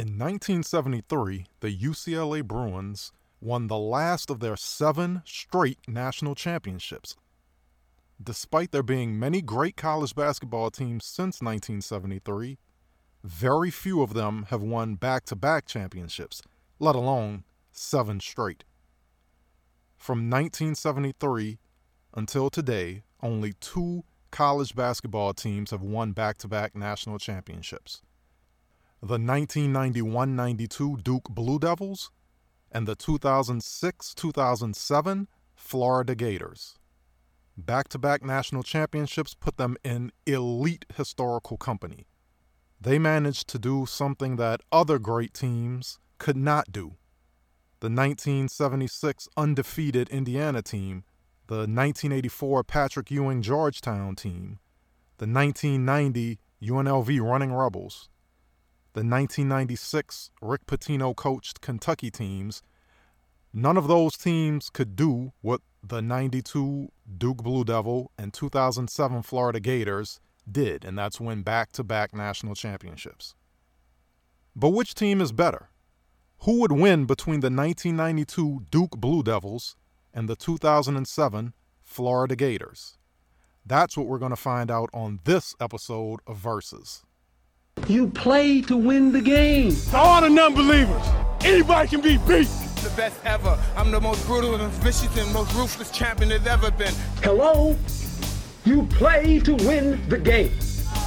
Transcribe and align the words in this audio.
In 0.00 0.18
1973, 0.18 1.44
the 1.60 1.76
UCLA 1.76 2.42
Bruins 2.42 3.12
won 3.38 3.66
the 3.66 3.76
last 3.76 4.30
of 4.30 4.40
their 4.40 4.56
seven 4.56 5.20
straight 5.26 5.78
national 5.86 6.34
championships. 6.34 7.16
Despite 8.18 8.70
there 8.70 8.82
being 8.82 9.18
many 9.18 9.42
great 9.42 9.76
college 9.76 10.14
basketball 10.14 10.70
teams 10.70 11.04
since 11.04 11.42
1973, 11.42 12.56
very 13.22 13.70
few 13.70 14.00
of 14.00 14.14
them 14.14 14.46
have 14.48 14.62
won 14.62 14.94
back 14.94 15.26
to 15.26 15.36
back 15.36 15.66
championships, 15.66 16.40
let 16.78 16.96
alone 16.96 17.44
seven 17.70 18.20
straight. 18.20 18.64
From 19.98 20.30
1973 20.30 21.58
until 22.14 22.48
today, 22.48 23.02
only 23.22 23.52
two 23.60 24.04
college 24.30 24.74
basketball 24.74 25.34
teams 25.34 25.72
have 25.72 25.82
won 25.82 26.12
back 26.12 26.38
to 26.38 26.48
back 26.48 26.74
national 26.74 27.18
championships 27.18 28.00
the 29.02 29.14
1991 29.14 30.36
92 30.36 30.98
Duke 30.98 31.30
Blue 31.30 31.58
Devils 31.58 32.10
and 32.70 32.86
the 32.86 32.94
2006 32.94 34.14
2007 34.14 35.28
Florida 35.54 36.14
Gators. 36.14 36.76
Back 37.56 37.88
to 37.88 37.98
back 37.98 38.22
national 38.22 38.62
championships 38.62 39.32
put 39.32 39.56
them 39.56 39.78
in 39.82 40.12
elite 40.26 40.84
historical 40.94 41.56
company. 41.56 42.08
They 42.78 42.98
managed 42.98 43.48
to 43.48 43.58
do 43.58 43.86
something 43.86 44.36
that 44.36 44.60
other 44.70 44.98
great 44.98 45.32
teams 45.32 45.98
could 46.18 46.36
not 46.36 46.70
do. 46.70 46.96
The 47.80 47.88
1976 47.88 49.28
undefeated 49.34 50.10
Indiana 50.10 50.60
team, 50.60 51.04
the 51.46 51.60
1984 51.60 52.64
Patrick 52.64 53.10
Ewing 53.10 53.40
Georgetown 53.40 54.14
team, 54.14 54.58
the 55.16 55.26
1990 55.26 56.38
UNLV 56.62 57.22
Running 57.22 57.54
Rebels, 57.54 58.10
the 58.92 59.00
1996 59.00 60.30
Rick 60.42 60.66
Pitino 60.66 61.14
coached 61.14 61.60
Kentucky 61.60 62.10
teams, 62.10 62.62
none 63.52 63.76
of 63.76 63.86
those 63.86 64.16
teams 64.16 64.68
could 64.70 64.96
do 64.96 65.32
what 65.40 65.60
the 65.82 66.02
92 66.02 66.88
Duke 67.18 67.38
Blue 67.38 67.64
Devil 67.64 68.10
and 68.18 68.34
2007 68.34 69.22
Florida 69.22 69.60
Gators 69.60 70.20
did, 70.50 70.84
and 70.84 70.98
that's 70.98 71.20
win 71.20 71.42
back 71.42 71.72
to 71.72 71.84
back 71.84 72.14
national 72.14 72.54
championships. 72.54 73.34
But 74.56 74.70
which 74.70 74.94
team 74.94 75.20
is 75.20 75.32
better? 75.32 75.68
Who 76.40 76.60
would 76.60 76.72
win 76.72 77.04
between 77.04 77.40
the 77.40 77.50
1992 77.50 78.66
Duke 78.70 78.96
Blue 78.96 79.22
Devils 79.22 79.76
and 80.12 80.28
the 80.28 80.36
2007 80.36 81.52
Florida 81.82 82.34
Gators? 82.34 82.98
That's 83.64 83.96
what 83.96 84.06
we're 84.06 84.18
going 84.18 84.30
to 84.30 84.36
find 84.36 84.70
out 84.70 84.90
on 84.92 85.20
this 85.24 85.54
episode 85.60 86.20
of 86.26 86.38
Versus. 86.38 87.04
You 87.88 88.08
play 88.08 88.60
to 88.62 88.76
win 88.76 89.12
the 89.12 89.20
game. 89.20 89.74
To 89.90 89.96
all 89.96 90.20
the 90.20 90.28
non-believers, 90.28 91.02
anybody 91.42 91.88
can 91.88 92.00
be 92.00 92.18
beat. 92.18 92.48
The 92.82 92.92
best 92.96 93.16
ever. 93.24 93.58
I'm 93.76 93.90
the 93.90 94.00
most 94.00 94.24
brutal 94.26 94.54
and 94.54 94.72
vicious 94.74 95.16
and 95.16 95.32
most 95.32 95.52
ruthless 95.54 95.90
champion 95.90 96.28
there's 96.28 96.46
ever 96.46 96.70
been. 96.70 96.94
Hello? 97.22 97.76
You 98.64 98.86
play 98.86 99.40
to 99.40 99.54
win 99.54 100.08
the 100.08 100.18
game. 100.18 100.52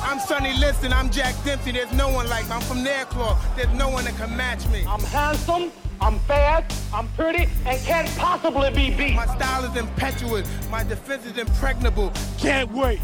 I'm 0.01 0.19
Sonny 0.19 0.53
Liston. 0.57 0.91
I'm 0.93 1.09
Jack 1.09 1.35
Dempsey. 1.43 1.71
There's 1.71 1.93
no 1.93 2.09
one 2.09 2.27
like 2.29 2.45
me. 2.45 2.51
I'm 2.51 2.61
from 2.61 2.83
Nairclaw. 2.83 3.37
There's 3.55 3.73
no 3.77 3.89
one 3.89 4.03
that 4.05 4.15
can 4.17 4.35
match 4.35 4.67
me. 4.67 4.83
I'm 4.87 5.01
handsome. 5.01 5.71
I'm 6.01 6.19
fast, 6.19 6.93
I'm 6.93 7.07
pretty, 7.09 7.47
and 7.65 7.79
can't 7.83 8.09
possibly 8.17 8.69
be 8.71 8.93
beat. 8.93 9.15
My 9.15 9.25
style 9.25 9.63
is 9.63 9.77
impetuous. 9.77 10.45
My 10.69 10.83
defense 10.83 11.25
is 11.25 11.37
impregnable. 11.37 12.11
Can't 12.37 12.69
wait. 12.73 12.99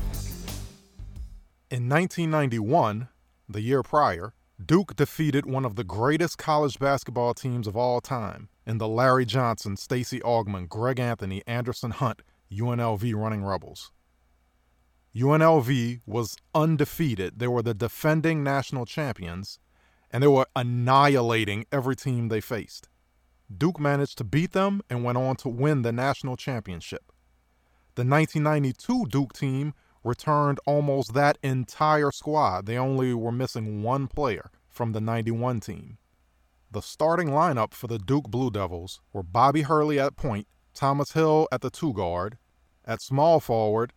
In 1.72 1.88
1991, 1.88 3.08
the 3.50 3.62
year 3.62 3.82
prior, 3.82 4.34
Duke 4.64 4.96
defeated 4.96 5.46
one 5.46 5.66
of 5.66 5.76
the 5.76 5.84
greatest 5.84 6.38
college 6.38 6.78
basketball 6.80 7.34
teams 7.34 7.66
of 7.66 7.76
all 7.76 8.00
time 8.00 8.50
in 8.66 8.78
the 8.78 8.88
Larry 8.88 9.26
Johnson, 9.26 9.76
Stacy 9.76 10.20
Augmon, 10.20 10.70
Greg 10.70 11.00
Anthony, 11.00 11.42
Anderson 11.48 11.92
Hunt, 11.92 12.22
UNLV 12.52 13.16
Running 13.16 13.44
Rebels. 13.44 13.92
UNLV 15.16 16.02
was 16.06 16.38
undefeated. 16.54 17.40
They 17.40 17.48
were 17.48 17.64
the 17.64 17.74
defending 17.74 18.44
national 18.44 18.86
champions, 18.86 19.60
and 20.12 20.22
they 20.22 20.28
were 20.28 20.46
annihilating 20.56 21.66
every 21.72 21.96
team 21.96 22.28
they 22.28 22.42
faced. 22.42 22.90
Duke 23.56 23.80
managed 23.80 24.18
to 24.20 24.24
beat 24.24 24.52
them 24.52 24.82
and 24.90 25.04
went 25.04 25.18
on 25.18 25.36
to 25.38 25.50
win 25.50 25.82
the 25.82 25.92
national 25.92 26.38
championship. 26.38 27.12
The 27.96 28.06
1992 28.06 29.06
Duke 29.08 29.34
team 29.34 29.74
returned 30.04 30.60
almost 30.66 31.14
that 31.14 31.38
entire 31.44 32.12
squad. 32.12 32.66
They 32.66 32.78
only 32.78 33.14
were 33.14 33.32
missing 33.32 33.84
one 33.84 34.08
player 34.08 34.52
from 34.68 34.94
the 34.94 35.02
91 35.02 35.60
team. 35.60 35.98
The 36.72 36.82
starting 36.82 37.30
lineup 37.30 37.74
for 37.74 37.88
the 37.88 37.98
Duke 37.98 38.30
Blue 38.30 38.52
Devils 38.52 39.02
were 39.12 39.24
Bobby 39.24 39.64
Hurley 39.64 40.00
at 40.00 40.16
point, 40.16 40.48
Thomas 40.74 41.14
Hill 41.14 41.48
at 41.52 41.62
the 41.62 41.70
two 41.70 41.94
guard. 41.94 42.38
At 42.86 43.02
small 43.02 43.40
forward, 43.40 43.94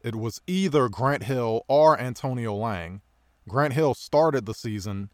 it 0.00 0.14
was 0.14 0.40
either 0.46 0.88
Grant 0.88 1.24
Hill 1.24 1.64
or 1.68 1.98
Antonio 1.98 2.54
Lang. 2.54 3.02
Grant 3.48 3.74
Hill 3.74 3.94
started 3.94 4.46
the 4.46 4.54
season 4.54 5.10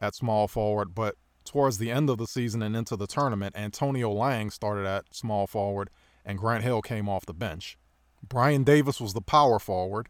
at 0.00 0.14
small 0.14 0.48
forward, 0.48 0.94
but 0.94 1.14
towards 1.44 1.78
the 1.78 1.90
end 1.90 2.10
of 2.10 2.18
the 2.18 2.26
season 2.26 2.62
and 2.62 2.76
into 2.76 2.96
the 2.96 3.06
tournament, 3.06 3.56
Antonio 3.56 4.10
Lang 4.10 4.50
started 4.50 4.84
at 4.84 5.14
small 5.14 5.46
forward 5.46 5.90
and 6.24 6.38
Grant 6.38 6.64
Hill 6.64 6.82
came 6.82 7.08
off 7.08 7.26
the 7.26 7.34
bench. 7.34 7.78
Brian 8.22 8.64
Davis 8.64 9.00
was 9.00 9.14
the 9.14 9.20
power 9.20 9.58
forward, 9.58 10.08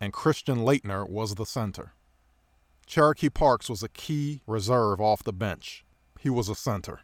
and 0.00 0.12
Christian 0.12 0.58
Laettner 0.58 1.08
was 1.08 1.34
the 1.34 1.46
center. 1.46 1.92
Cherokee 2.86 3.30
Parks 3.30 3.68
was 3.68 3.82
a 3.82 3.88
key 3.88 4.42
reserve 4.46 5.00
off 5.00 5.24
the 5.24 5.32
bench. 5.32 5.84
He 6.20 6.30
was 6.30 6.48
a 6.48 6.54
center. 6.54 7.00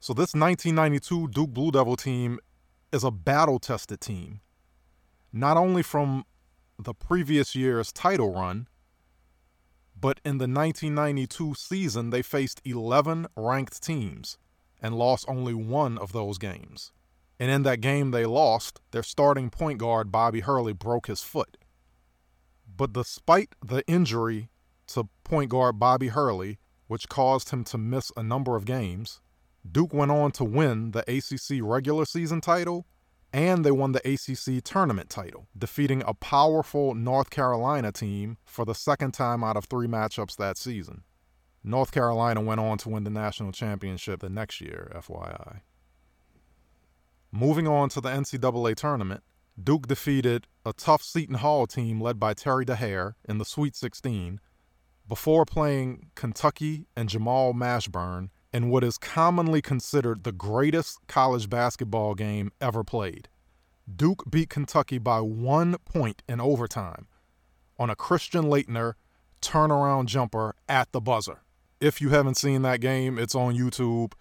So, 0.00 0.12
this 0.12 0.34
1992 0.34 1.28
Duke 1.28 1.50
Blue 1.50 1.70
Devil 1.70 1.96
team 1.96 2.38
is 2.92 3.04
a 3.04 3.10
battle 3.10 3.58
tested 3.58 4.00
team, 4.00 4.40
not 5.32 5.56
only 5.56 5.82
from 5.82 6.24
the 6.78 6.94
previous 6.94 7.54
year's 7.54 7.92
title 7.92 8.32
run, 8.32 8.68
but 9.98 10.20
in 10.24 10.38
the 10.38 10.46
1992 10.46 11.54
season, 11.54 12.10
they 12.10 12.22
faced 12.22 12.60
11 12.64 13.26
ranked 13.36 13.82
teams 13.82 14.38
and 14.82 14.94
lost 14.94 15.24
only 15.28 15.54
one 15.54 15.96
of 15.96 16.12
those 16.12 16.36
games. 16.36 16.92
And 17.38 17.50
in 17.50 17.62
that 17.64 17.80
game 17.80 18.10
they 18.10 18.26
lost, 18.26 18.80
their 18.90 19.02
starting 19.02 19.50
point 19.50 19.78
guard, 19.78 20.12
Bobby 20.12 20.40
Hurley, 20.40 20.72
broke 20.72 21.06
his 21.06 21.22
foot. 21.22 21.56
But 22.76 22.92
despite 22.92 23.54
the 23.64 23.86
injury 23.86 24.50
to 24.88 25.08
point 25.24 25.50
guard 25.50 25.78
Bobby 25.78 26.08
Hurley, 26.08 26.58
which 26.86 27.08
caused 27.08 27.50
him 27.50 27.64
to 27.64 27.78
miss 27.78 28.12
a 28.16 28.22
number 28.22 28.56
of 28.56 28.64
games, 28.64 29.20
Duke 29.70 29.94
went 29.94 30.10
on 30.10 30.30
to 30.32 30.44
win 30.44 30.90
the 30.90 31.00
ACC 31.08 31.60
regular 31.62 32.04
season 32.04 32.40
title 32.40 32.86
and 33.32 33.64
they 33.64 33.72
won 33.72 33.90
the 33.90 34.08
ACC 34.08 34.62
tournament 34.62 35.10
title, 35.10 35.48
defeating 35.58 36.04
a 36.06 36.14
powerful 36.14 36.94
North 36.94 37.30
Carolina 37.30 37.90
team 37.90 38.36
for 38.44 38.64
the 38.64 38.76
second 38.76 39.12
time 39.12 39.42
out 39.42 39.56
of 39.56 39.64
three 39.64 39.88
matchups 39.88 40.36
that 40.36 40.56
season. 40.56 41.02
North 41.64 41.90
Carolina 41.90 42.40
went 42.40 42.60
on 42.60 42.78
to 42.78 42.90
win 42.90 43.02
the 43.02 43.10
national 43.10 43.50
championship 43.50 44.20
the 44.20 44.28
next 44.28 44.60
year, 44.60 44.92
FYI. 44.94 45.62
Moving 47.36 47.66
on 47.66 47.88
to 47.88 48.00
the 48.00 48.10
NCAA 48.10 48.76
tournament, 48.76 49.24
Duke 49.60 49.88
defeated 49.88 50.46
a 50.64 50.72
tough 50.72 51.02
Seton 51.02 51.38
Hall 51.38 51.66
team 51.66 52.00
led 52.00 52.20
by 52.20 52.32
Terry 52.32 52.64
Dehere 52.64 53.16
in 53.28 53.38
the 53.38 53.44
Sweet 53.44 53.74
16 53.74 54.38
before 55.08 55.44
playing 55.44 56.10
Kentucky 56.14 56.86
and 56.94 57.08
Jamal 57.08 57.52
Mashburn 57.52 58.28
in 58.52 58.70
what 58.70 58.84
is 58.84 58.98
commonly 58.98 59.60
considered 59.60 60.22
the 60.22 60.30
greatest 60.30 61.00
college 61.08 61.50
basketball 61.50 62.14
game 62.14 62.52
ever 62.60 62.84
played. 62.84 63.26
Duke 63.92 64.30
beat 64.30 64.48
Kentucky 64.48 64.98
by 64.98 65.20
one 65.20 65.74
point 65.78 66.22
in 66.28 66.40
overtime 66.40 67.08
on 67.80 67.90
a 67.90 67.96
Christian 67.96 68.44
Laettner 68.44 68.92
turnaround 69.42 70.06
jumper 70.06 70.54
at 70.68 70.92
the 70.92 71.00
buzzer. 71.00 71.42
If 71.80 72.00
you 72.00 72.10
haven't 72.10 72.36
seen 72.36 72.62
that 72.62 72.80
game, 72.80 73.18
it's 73.18 73.34
on 73.34 73.56
YouTube 73.56 74.12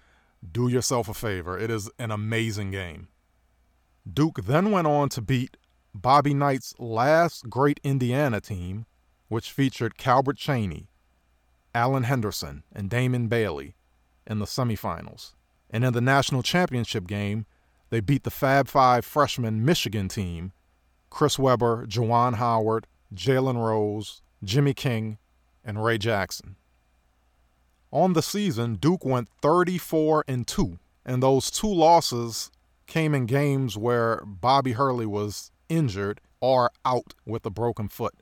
do 0.51 0.67
yourself 0.67 1.07
a 1.07 1.13
favor. 1.13 1.57
It 1.57 1.69
is 1.69 1.89
an 1.97 2.11
amazing 2.11 2.71
game. 2.71 3.07
Duke 4.11 4.43
then 4.43 4.71
went 4.71 4.87
on 4.87 5.09
to 5.09 5.21
beat 5.21 5.57
Bobby 5.95 6.33
Knight's 6.33 6.73
last 6.79 7.49
great 7.49 7.79
Indiana 7.83 8.41
team, 8.41 8.85
which 9.29 9.51
featured 9.51 9.97
Calbert 9.97 10.37
Cheaney, 10.37 10.87
Alan 11.73 12.03
Henderson, 12.03 12.63
and 12.73 12.89
Damon 12.89 13.27
Bailey 13.27 13.75
in 14.27 14.39
the 14.39 14.45
semifinals. 14.45 15.33
And 15.69 15.83
in 15.83 15.93
the 15.93 16.01
national 16.01 16.43
championship 16.43 17.07
game, 17.07 17.45
they 17.89 17.99
beat 17.99 18.23
the 18.23 18.31
Fab 18.31 18.67
Five 18.67 19.05
freshman 19.05 19.63
Michigan 19.63 20.07
team 20.07 20.51
Chris 21.09 21.37
Webber, 21.37 21.85
Juwan 21.85 22.35
Howard, 22.35 22.87
Jalen 23.13 23.63
Rose, 23.63 24.21
Jimmy 24.43 24.73
King, 24.73 25.19
and 25.63 25.83
Ray 25.83 25.99
Jackson. 25.99 26.55
On 27.93 28.13
the 28.13 28.23
season, 28.23 28.73
Duke 28.77 29.05
went 29.05 29.29
34 29.43 30.25
and 30.27 30.47
2, 30.47 30.79
and 31.05 31.21
those 31.21 31.51
two 31.51 31.71
losses 31.71 32.49
came 32.87 33.13
in 33.13 33.27
games 33.27 33.77
where 33.77 34.23
Bobby 34.25 34.71
Hurley 34.71 35.05
was 35.05 35.51
injured 35.69 36.19
or 36.41 36.71
out 36.83 37.13
with 37.23 37.45
a 37.45 37.51
broken 37.51 37.87
foot. 37.87 38.15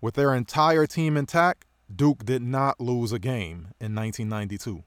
With 0.00 0.14
their 0.14 0.32
entire 0.32 0.86
team 0.86 1.16
intact, 1.16 1.64
Duke 1.92 2.24
did 2.24 2.40
not 2.40 2.80
lose 2.80 3.10
a 3.10 3.18
game 3.18 3.72
in 3.80 3.96
1992. 3.96 4.84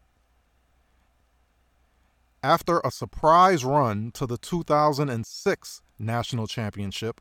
After 2.42 2.80
a 2.80 2.92
surprise 2.92 3.66
run 3.66 4.12
to 4.12 4.26
the 4.26 4.38
2006 4.38 5.82
national 6.00 6.48
championship, 6.48 7.20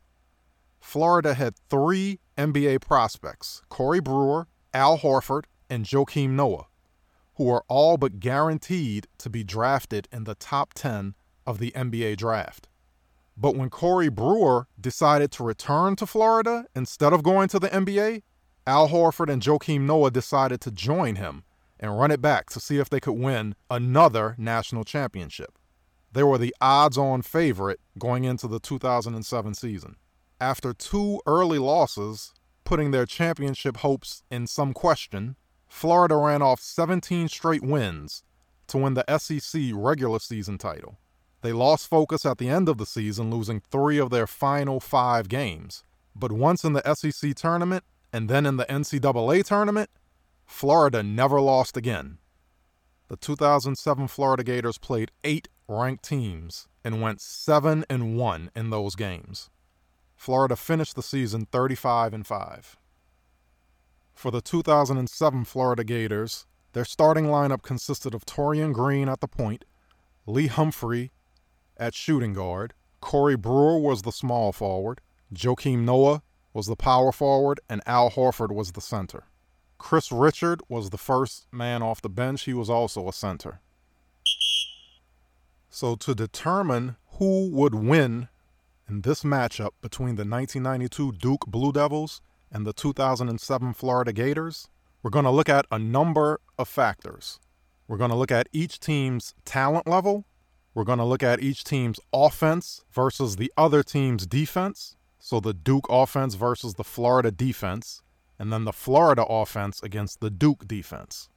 Florida 0.79 1.33
had 1.33 1.55
three 1.69 2.19
NBA 2.37 2.79
prospects 2.79 3.61
Corey 3.67 3.99
Brewer, 3.99 4.47
Al 4.73 4.99
Horford, 4.99 5.43
and 5.71 5.85
Joakim 5.85 6.31
Noah, 6.31 6.67
who 7.35 7.49
are 7.49 7.63
all 7.69 7.97
but 7.97 8.19
guaranteed 8.19 9.07
to 9.17 9.29
be 9.29 9.43
drafted 9.43 10.07
in 10.11 10.25
the 10.25 10.35
top 10.35 10.73
10 10.73 11.15
of 11.47 11.57
the 11.57 11.71
NBA 11.71 12.17
draft. 12.17 12.67
But 13.37 13.55
when 13.55 13.69
Corey 13.69 14.09
Brewer 14.09 14.67
decided 14.79 15.31
to 15.31 15.43
return 15.43 15.95
to 15.95 16.05
Florida 16.05 16.65
instead 16.75 17.13
of 17.13 17.23
going 17.23 17.47
to 17.47 17.59
the 17.59 17.69
NBA, 17.69 18.21
Al 18.67 18.89
Horford 18.89 19.31
and 19.31 19.41
Joakim 19.41 19.81
Noah 19.81 20.11
decided 20.11 20.59
to 20.61 20.71
join 20.71 21.15
him 21.15 21.43
and 21.79 21.97
run 21.97 22.11
it 22.11 22.21
back 22.21 22.49
to 22.51 22.59
see 22.59 22.77
if 22.77 22.89
they 22.89 22.99
could 22.99 23.13
win 23.13 23.55
another 23.69 24.35
national 24.37 24.83
championship. 24.83 25.57
They 26.11 26.23
were 26.23 26.37
the 26.37 26.53
odds 26.59 26.97
on 26.97 27.21
favorite 27.21 27.79
going 27.97 28.25
into 28.25 28.47
the 28.47 28.59
2007 28.59 29.53
season. 29.53 29.95
After 30.39 30.73
two 30.73 31.21
early 31.25 31.57
losses, 31.57 32.33
putting 32.65 32.91
their 32.91 33.05
championship 33.05 33.77
hopes 33.77 34.21
in 34.29 34.45
some 34.45 34.73
question, 34.73 35.37
Florida 35.71 36.17
ran 36.17 36.41
off 36.43 36.59
17 36.59 37.29
straight 37.29 37.63
wins 37.63 38.23
to 38.67 38.77
win 38.77 38.93
the 38.93 39.17
SEC 39.17 39.71
regular 39.73 40.19
season 40.19 40.57
title. 40.57 40.99
They 41.41 41.53
lost 41.53 41.87
focus 41.87 42.23
at 42.25 42.37
the 42.37 42.49
end 42.49 42.69
of 42.69 42.77
the 42.77 42.85
season, 42.85 43.31
losing 43.31 43.61
three 43.61 43.97
of 43.97 44.09
their 44.11 44.27
final 44.27 44.81
five 44.81 45.29
games. 45.29 45.83
But 46.13 46.33
once 46.33 46.65
in 46.65 46.73
the 46.73 46.93
SEC 46.93 47.33
tournament 47.35 47.85
and 48.11 48.29
then 48.29 48.45
in 48.45 48.57
the 48.57 48.65
NCAA 48.65 49.45
tournament, 49.45 49.89
Florida 50.45 51.01
never 51.01 51.39
lost 51.39 51.77
again. 51.77 52.19
The 53.07 53.15
2007 53.15 54.07
Florida 54.09 54.43
Gators 54.43 54.77
played 54.77 55.11
eight 55.23 55.47
ranked 55.69 56.03
teams 56.03 56.67
and 56.83 57.01
went 57.01 57.21
7 57.21 57.85
and 57.89 58.17
1 58.17 58.51
in 58.55 58.69
those 58.69 58.95
games. 58.95 59.49
Florida 60.15 60.57
finished 60.57 60.95
the 60.95 61.01
season 61.01 61.47
35 61.49 62.13
and 62.13 62.27
5. 62.27 62.77
For 64.21 64.29
the 64.29 64.39
2007 64.39 65.45
Florida 65.45 65.83
Gators, 65.83 66.45
their 66.73 66.85
starting 66.85 67.25
lineup 67.25 67.63
consisted 67.63 68.13
of 68.13 68.23
Taurean 68.23 68.71
Green 68.71 69.09
at 69.09 69.19
the 69.19 69.27
point, 69.27 69.65
Lee 70.27 70.45
Humphrey 70.45 71.11
at 71.75 71.95
shooting 71.95 72.33
guard, 72.33 72.75
Corey 72.99 73.35
Brewer 73.35 73.79
was 73.79 74.03
the 74.03 74.11
small 74.11 74.51
forward, 74.51 75.01
Joakim 75.33 75.85
Noah 75.85 76.21
was 76.53 76.67
the 76.67 76.75
power 76.75 77.11
forward, 77.11 77.61
and 77.67 77.81
Al 77.87 78.11
Horford 78.11 78.51
was 78.51 78.73
the 78.73 78.79
center. 78.79 79.23
Chris 79.79 80.11
Richard 80.11 80.61
was 80.69 80.91
the 80.91 80.99
first 80.99 81.47
man 81.51 81.81
off 81.81 81.99
the 81.99 82.07
bench. 82.07 82.43
He 82.43 82.53
was 82.53 82.69
also 82.69 83.09
a 83.09 83.13
center. 83.13 83.59
So, 85.71 85.95
to 85.95 86.13
determine 86.13 86.95
who 87.13 87.49
would 87.49 87.73
win 87.73 88.29
in 88.87 89.01
this 89.01 89.23
matchup 89.23 89.71
between 89.81 90.15
the 90.15 90.25
1992 90.25 91.13
Duke 91.13 91.47
Blue 91.47 91.71
Devils 91.71 92.21
and 92.51 92.65
the 92.65 92.73
2007 92.73 93.73
Florida 93.73 94.13
Gators, 94.13 94.67
we're 95.01 95.11
going 95.11 95.25
to 95.25 95.31
look 95.31 95.49
at 95.49 95.65
a 95.71 95.79
number 95.79 96.41
of 96.57 96.67
factors. 96.67 97.39
We're 97.87 97.97
going 97.97 98.11
to 98.11 98.15
look 98.15 98.31
at 98.31 98.47
each 98.51 98.79
team's 98.79 99.33
talent 99.45 99.87
level. 99.87 100.25
We're 100.73 100.83
going 100.83 100.99
to 100.99 101.05
look 101.05 101.23
at 101.23 101.41
each 101.41 101.63
team's 101.63 101.99
offense 102.13 102.83
versus 102.91 103.35
the 103.35 103.51
other 103.57 103.83
team's 103.83 104.25
defense. 104.25 104.95
So, 105.19 105.39
the 105.39 105.53
Duke 105.53 105.85
offense 105.89 106.35
versus 106.35 106.75
the 106.75 106.83
Florida 106.83 107.31
defense 107.31 108.01
and 108.39 108.51
then 108.51 108.65
the 108.65 108.73
Florida 108.73 109.23
offense 109.23 109.83
against 109.83 110.19
the 110.19 110.31
Duke 110.31 110.67
defense. 110.67 111.29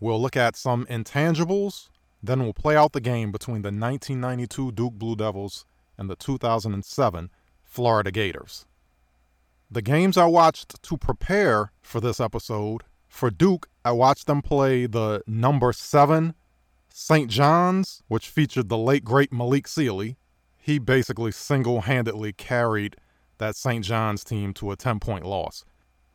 We'll 0.00 0.20
look 0.20 0.36
at 0.36 0.54
some 0.54 0.84
intangibles, 0.86 1.88
then 2.22 2.42
we'll 2.42 2.52
play 2.52 2.76
out 2.76 2.92
the 2.92 3.00
game 3.00 3.32
between 3.32 3.62
the 3.62 3.68
1992 3.68 4.72
Duke 4.72 4.94
Blue 4.94 5.16
Devils 5.16 5.64
and 5.96 6.10
the 6.10 6.16
2007 6.16 7.30
Florida 7.62 8.10
Gators. 8.10 8.66
The 9.72 9.82
games 9.82 10.16
I 10.16 10.26
watched 10.26 10.82
to 10.82 10.96
prepare 10.96 11.70
for 11.80 12.00
this 12.00 12.18
episode 12.18 12.82
for 13.06 13.30
Duke, 13.30 13.68
I 13.84 13.92
watched 13.92 14.26
them 14.26 14.42
play 14.42 14.86
the 14.86 15.22
number 15.28 15.72
seven 15.72 16.34
St. 16.88 17.30
John's, 17.30 18.02
which 18.08 18.28
featured 18.28 18.68
the 18.68 18.76
late 18.76 19.04
great 19.04 19.32
Malik 19.32 19.68
Sealy. 19.68 20.16
He 20.58 20.80
basically 20.80 21.30
single 21.30 21.82
handedly 21.82 22.32
carried 22.32 22.96
that 23.38 23.54
St. 23.54 23.84
John's 23.84 24.24
team 24.24 24.52
to 24.54 24.72
a 24.72 24.76
10 24.76 24.98
point 24.98 25.24
loss. 25.24 25.64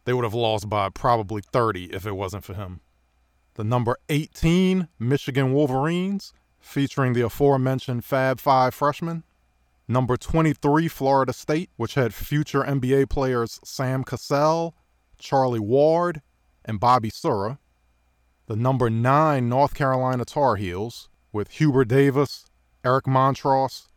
They 0.03 0.11
would 0.11 0.25
have 0.25 0.33
lost 0.33 0.67
by 0.67 0.89
probably 0.89 1.41
30 1.41 1.93
if 1.93 2.05
it 2.05 2.17
wasn't 2.17 2.43
for 2.43 2.55
him. 2.55 2.81
The 3.53 3.63
number 3.63 3.97
18 4.09 4.89
Michigan 4.99 5.53
Wolverines, 5.53 6.33
featuring 6.59 7.13
the 7.13 7.21
aforementioned 7.21 8.03
Fab 8.03 8.41
Five 8.41 8.75
freshmen. 8.75 9.23
Number 9.87 10.17
23 10.17 10.87
Florida 10.87 11.31
State, 11.31 11.69
which 11.77 11.93
had 11.93 12.13
future 12.13 12.63
NBA 12.63 13.09
players 13.09 13.59
Sam 13.63 14.03
Cassell, 14.03 14.75
Charlie 15.17 15.59
Ward, 15.59 16.21
and 16.63 16.79
Bobby 16.79 17.09
Sura. 17.09 17.59
The 18.47 18.55
number 18.55 18.89
9 18.89 19.47
North 19.47 19.75
Carolina 19.75 20.25
Tar 20.25 20.55
Heels, 20.55 21.09
with 21.31 21.51
Hubert 21.51 21.87
Davis, 21.87 22.45
Eric 22.83 23.05
Montross, 23.05 23.87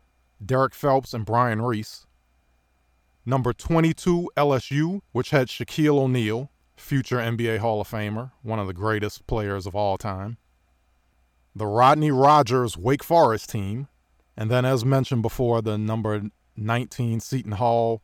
Derrick 0.45 0.75
Phelps, 0.75 1.15
and 1.15 1.25
Brian 1.25 1.63
Reese. 1.63 2.07
Number 3.25 3.53
22, 3.53 4.31
LSU, 4.37 5.01
which 5.13 5.31
had 5.31 5.49
Shaquille 5.49 5.99
O'Neal, 5.99 6.51
future 6.77 7.19
NBA 7.19 7.59
Hall 7.59 7.81
of 7.81 7.89
Famer, 7.89 8.33
one 8.43 8.59
of 8.59 8.67
the 8.67 8.73
greatest 8.73 9.27
players 9.27 9.67
of 9.67 9.75
all 9.75 9.99
time. 9.99 10.39
The 11.55 11.67
Rodney 11.67 12.11
Rogers 12.11 12.77
Wake 12.77 13.03
Forest 13.03 13.51
team, 13.51 13.89
and 14.39 14.53
then, 14.53 14.65
as 14.65 14.85
mentioned 14.85 15.23
before, 15.23 15.61
the 15.61 15.77
number 15.77 16.23
19 16.57 17.19
Seton 17.19 17.53
Hall, 17.53 18.03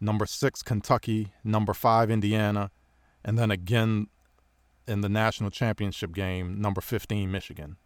number 0.00 0.24
6 0.24 0.62
Kentucky, 0.62 1.32
number 1.42 1.74
5 1.74 2.12
Indiana, 2.12 2.70
and 3.24 3.36
then 3.36 3.50
again 3.50 4.06
in 4.86 5.00
the 5.00 5.08
national 5.08 5.50
championship 5.50 6.14
game, 6.14 6.60
number 6.60 6.80
15 6.80 7.28
Michigan. 7.28 7.76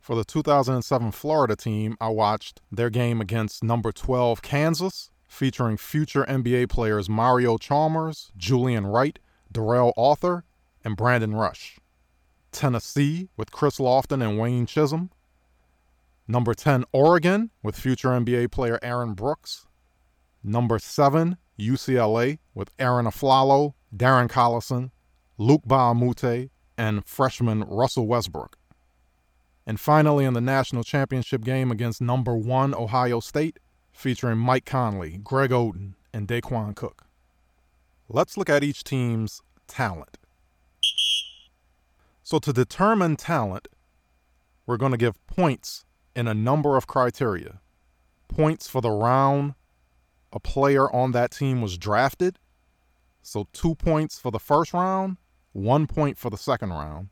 For 0.00 0.16
the 0.16 0.24
2007 0.24 1.12
Florida 1.12 1.54
team, 1.54 1.96
I 2.00 2.08
watched 2.08 2.60
their 2.72 2.90
game 2.90 3.20
against 3.20 3.62
number 3.62 3.92
12 3.92 4.42
Kansas, 4.42 5.12
featuring 5.28 5.76
future 5.76 6.24
NBA 6.24 6.68
players 6.68 7.08
Mario 7.08 7.58
Chalmers, 7.58 8.32
Julian 8.36 8.88
Wright, 8.88 9.20
Darrell 9.52 9.92
Arthur, 9.96 10.42
and 10.84 10.96
Brandon 10.96 11.32
Rush. 11.32 11.78
Tennessee 12.50 13.28
with 13.36 13.52
Chris 13.52 13.78
Lofton 13.78 14.20
and 14.20 14.36
Wayne 14.36 14.66
Chism. 14.66 15.10
Number 16.30 16.54
10, 16.54 16.84
Oregon 16.92 17.50
with 17.60 17.76
future 17.76 18.10
NBA 18.10 18.52
player 18.52 18.78
Aaron 18.84 19.14
Brooks. 19.14 19.66
Number 20.44 20.78
7, 20.78 21.36
UCLA 21.58 22.38
with 22.54 22.70
Arron 22.78 23.06
Afflalo, 23.06 23.74
Darren 23.92 24.28
Collison, 24.28 24.92
Luke 25.38 25.66
Moute, 25.66 26.50
and 26.78 27.04
freshman 27.04 27.62
Russell 27.64 28.06
Westbrook. 28.06 28.56
And 29.66 29.80
finally, 29.80 30.24
in 30.24 30.34
the 30.34 30.40
national 30.40 30.84
championship 30.84 31.42
game 31.42 31.72
against 31.72 32.00
number 32.00 32.36
1 32.36 32.76
Ohio 32.76 33.18
State, 33.18 33.58
featuring 33.90 34.38
Mike 34.38 34.64
Conley, 34.64 35.18
Greg 35.24 35.50
Oden, 35.50 35.94
and 36.14 36.28
Daequan 36.28 36.76
Cook. 36.76 37.06
Let's 38.08 38.36
look 38.36 38.48
at 38.48 38.62
each 38.62 38.84
team's 38.84 39.42
talent. 39.66 40.16
So, 42.22 42.38
to 42.38 42.52
determine 42.52 43.16
talent, 43.16 43.66
we're 44.64 44.76
going 44.76 44.92
to 44.92 44.96
give 44.96 45.26
points 45.26 45.84
in 46.14 46.28
a 46.28 46.34
number 46.34 46.76
of 46.76 46.86
criteria. 46.86 47.60
Points 48.28 48.68
for 48.68 48.80
the 48.80 48.90
round 48.90 49.54
a 50.32 50.38
player 50.38 50.90
on 50.92 51.10
that 51.12 51.32
team 51.32 51.60
was 51.60 51.76
drafted. 51.76 52.38
So, 53.22 53.48
two 53.52 53.74
points 53.74 54.18
for 54.18 54.30
the 54.30 54.38
first 54.38 54.72
round, 54.72 55.16
one 55.52 55.86
point 55.86 56.16
for 56.16 56.30
the 56.30 56.36
second 56.36 56.70
round. 56.70 57.08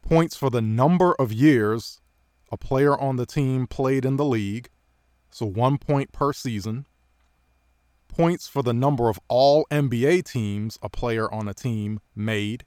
Points 0.00 0.34
for 0.34 0.48
the 0.48 0.62
number 0.62 1.14
of 1.14 1.32
years 1.32 2.00
a 2.50 2.56
player 2.56 2.96
on 2.98 3.16
the 3.16 3.26
team 3.26 3.66
played 3.66 4.04
in 4.04 4.16
the 4.16 4.24
league 4.24 4.70
so 5.36 5.44
one 5.44 5.76
point 5.76 6.12
per 6.12 6.32
season. 6.32 6.86
Points 8.08 8.48
for 8.48 8.62
the 8.62 8.72
number 8.72 9.10
of 9.10 9.20
all 9.28 9.66
NBA 9.70 10.24
teams 10.24 10.78
a 10.80 10.88
player 10.88 11.30
on 11.30 11.46
a 11.46 11.52
team 11.52 12.00
made, 12.14 12.64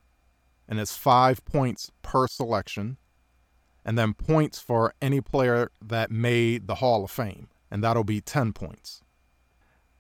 and 0.68 0.80
it's 0.80 0.96
five 0.96 1.44
points 1.46 1.92
per 2.04 2.28
selection. 2.28 2.98
And 3.90 3.98
then 3.98 4.14
points 4.14 4.60
for 4.60 4.94
any 5.02 5.20
player 5.20 5.72
that 5.82 6.12
made 6.12 6.68
the 6.68 6.76
Hall 6.76 7.04
of 7.06 7.10
Fame, 7.10 7.48
and 7.72 7.84
that'll 7.84 8.04
be 8.04 8.22
10 8.22 8.54
points. 8.54 9.02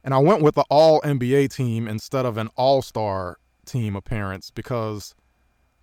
And 0.04 0.14
I 0.14 0.20
went 0.20 0.44
with 0.44 0.54
the 0.54 0.66
All 0.70 1.02
NBA 1.02 1.52
team 1.52 1.88
instead 1.88 2.24
of 2.24 2.38
an 2.38 2.50
All 2.56 2.84
Star 2.84 3.40
team 3.66 3.96
appearance 3.96 4.52
because 4.52 5.16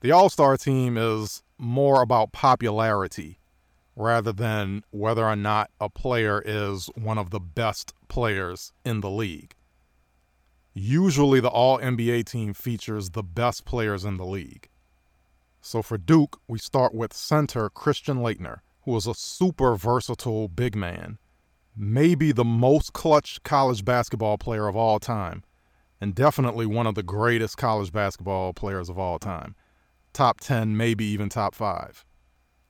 the 0.03 0.13
All 0.13 0.29
Star 0.29 0.57
team 0.57 0.97
is 0.97 1.43
more 1.59 2.01
about 2.01 2.31
popularity 2.31 3.41
rather 3.97 4.33
than 4.33 4.85
whether 4.91 5.25
or 5.25 5.35
not 5.35 5.73
a 5.81 5.91
player 5.91 6.41
is 6.47 6.87
one 6.95 7.19
of 7.19 7.31
the 7.31 7.41
best 7.41 7.93
players 8.07 8.73
in 8.85 9.01
the 9.01 9.11
league. 9.11 9.57
Usually, 10.75 11.41
the 11.41 11.49
All 11.49 11.81
NBA 11.81 12.27
team 12.27 12.55
features 12.55 13.11
the 13.11 13.25
best 13.25 13.65
players 13.65 14.05
in 14.05 14.17
the 14.17 14.25
league. 14.25 14.69
So 15.67 15.83
for 15.83 15.99
Duke, 15.99 16.41
we 16.47 16.61
start 16.61 16.95
with 16.95 17.13
center 17.13 17.69
Christian 17.69 18.19
Laettner, 18.19 18.61
who 18.83 18.93
was 18.93 19.09
a 19.09 19.15
super 19.15 19.75
versatile 19.75 20.47
big 20.47 20.77
man, 20.77 21.19
maybe 21.77 22.31
the 22.31 22.45
most 22.45 22.93
clutch 22.93 23.43
college 23.43 23.85
basketball 23.85 24.39
player 24.39 24.69
of 24.69 24.77
all 24.77 25.01
time, 25.01 25.43
and 26.01 26.15
definitely 26.15 26.67
one 26.67 26.87
of 26.87 26.95
the 26.95 27.03
greatest 27.03 27.57
college 27.57 27.91
basketball 27.91 28.53
players 28.53 28.89
of 28.89 28.97
all 28.97 29.19
time. 29.19 29.57
Top 30.13 30.39
10, 30.39 30.77
maybe 30.77 31.05
even 31.05 31.29
top 31.29 31.53
5. 31.53 32.05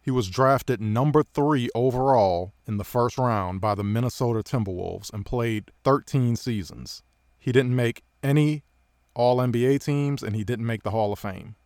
He 0.00 0.10
was 0.10 0.30
drafted 0.30 0.80
number 0.80 1.22
3 1.22 1.68
overall 1.74 2.54
in 2.66 2.78
the 2.78 2.82
first 2.82 3.18
round 3.18 3.60
by 3.60 3.74
the 3.74 3.84
Minnesota 3.84 4.42
Timberwolves 4.42 5.12
and 5.12 5.26
played 5.26 5.70
13 5.84 6.34
seasons. 6.34 7.02
He 7.38 7.52
didn't 7.52 7.76
make 7.76 8.04
any 8.22 8.64
All 9.14 9.36
NBA 9.36 9.84
teams 9.84 10.22
and 10.22 10.34
he 10.34 10.44
didn't 10.44 10.64
make 10.64 10.82
the 10.82 10.92
Hall 10.92 11.12
of 11.12 11.18
Fame 11.18 11.56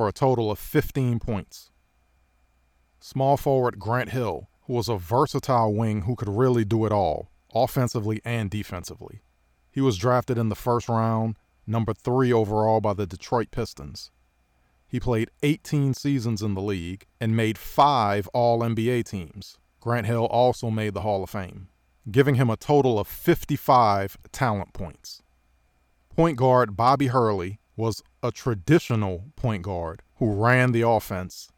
for 0.00 0.08
a 0.08 0.12
total 0.12 0.50
of 0.50 0.58
15 0.58 1.18
points. 1.18 1.70
Small 3.00 3.36
forward 3.36 3.78
Grant 3.78 4.08
Hill, 4.08 4.48
who 4.62 4.72
was 4.72 4.88
a 4.88 4.96
versatile 4.96 5.74
wing 5.74 6.04
who 6.04 6.16
could 6.16 6.30
really 6.30 6.64
do 6.64 6.86
it 6.86 6.90
all, 6.90 7.30
offensively 7.54 8.22
and 8.24 8.48
defensively. 8.48 9.20
He 9.70 9.82
was 9.82 9.98
drafted 9.98 10.38
in 10.38 10.48
the 10.48 10.54
first 10.54 10.88
round, 10.88 11.36
number 11.66 11.92
three 11.92 12.32
overall 12.32 12.80
by 12.80 12.94
the 12.94 13.06
Detroit 13.06 13.50
Pistons. 13.50 14.10
He 14.88 14.98
played 14.98 15.30
18 15.42 15.92
seasons 15.92 16.40
in 16.40 16.54
the 16.54 16.62
league 16.62 17.04
and 17.20 17.36
made 17.36 17.58
five 17.58 18.26
All 18.28 18.60
NBA 18.60 19.04
teams. 19.04 19.58
Grant 19.80 20.06
Hill 20.06 20.24
also 20.24 20.70
made 20.70 20.94
the 20.94 21.02
Hall 21.02 21.22
of 21.22 21.28
Fame, 21.28 21.68
giving 22.10 22.36
him 22.36 22.48
a 22.48 22.56
total 22.56 22.98
of 22.98 23.06
55 23.06 24.16
talent 24.32 24.72
points. 24.72 25.20
Point 26.08 26.38
guard 26.38 26.74
Bobby 26.74 27.08
Hurley 27.08 27.59
was 27.80 28.02
a 28.22 28.30
traditional 28.30 29.24
point 29.34 29.62
guard 29.62 30.02
who 30.16 30.32
ran 30.32 30.72
the 30.72 30.86
offense 30.86 31.48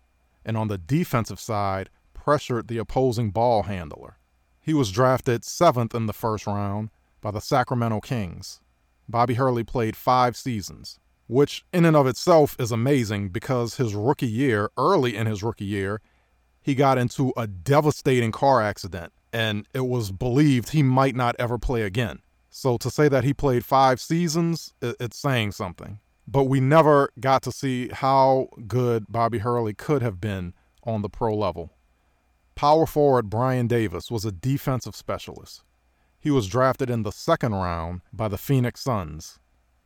and 0.44 0.56
on 0.56 0.68
the 0.68 0.78
defensive 0.78 1.40
side 1.40 1.90
pressured 2.14 2.68
the 2.68 2.78
opposing 2.78 3.30
ball 3.30 3.64
handler. 3.64 4.18
He 4.60 4.72
was 4.72 4.92
drafted 4.92 5.44
seventh 5.44 5.94
in 5.94 6.06
the 6.06 6.12
first 6.12 6.46
round 6.46 6.90
by 7.20 7.32
the 7.32 7.40
Sacramento 7.40 8.00
Kings. 8.00 8.60
Bobby 9.08 9.34
Hurley 9.34 9.64
played 9.64 9.96
five 9.96 10.36
seasons, 10.36 11.00
which 11.26 11.64
in 11.72 11.84
and 11.84 11.96
of 11.96 12.06
itself 12.06 12.56
is 12.60 12.70
amazing 12.70 13.30
because 13.30 13.76
his 13.76 13.94
rookie 13.94 14.26
year, 14.26 14.70
early 14.76 15.16
in 15.16 15.26
his 15.26 15.42
rookie 15.42 15.64
year, 15.64 16.00
he 16.60 16.76
got 16.76 16.98
into 16.98 17.32
a 17.36 17.48
devastating 17.48 18.30
car 18.30 18.62
accident 18.62 19.12
and 19.32 19.66
it 19.74 19.86
was 19.86 20.12
believed 20.12 20.70
he 20.70 20.82
might 20.82 21.16
not 21.16 21.34
ever 21.38 21.58
play 21.58 21.82
again. 21.82 22.20
So 22.50 22.76
to 22.76 22.90
say 22.90 23.08
that 23.08 23.24
he 23.24 23.34
played 23.34 23.64
five 23.64 24.00
seasons, 24.00 24.74
it's 24.80 25.18
saying 25.18 25.52
something 25.52 25.98
but 26.26 26.44
we 26.44 26.60
never 26.60 27.10
got 27.20 27.42
to 27.42 27.52
see 27.52 27.88
how 27.88 28.48
good 28.66 29.06
Bobby 29.08 29.38
Hurley 29.38 29.74
could 29.74 30.02
have 30.02 30.20
been 30.20 30.54
on 30.84 31.02
the 31.02 31.08
pro 31.08 31.34
level. 31.34 31.70
Power 32.54 32.86
forward 32.86 33.30
Brian 33.30 33.66
Davis 33.66 34.10
was 34.10 34.24
a 34.24 34.32
defensive 34.32 34.94
specialist. 34.94 35.62
He 36.18 36.30
was 36.30 36.46
drafted 36.46 36.90
in 36.90 37.02
the 37.02 37.12
second 37.12 37.54
round 37.54 38.02
by 38.12 38.28
the 38.28 38.38
Phoenix 38.38 38.80
Suns. 38.80 39.38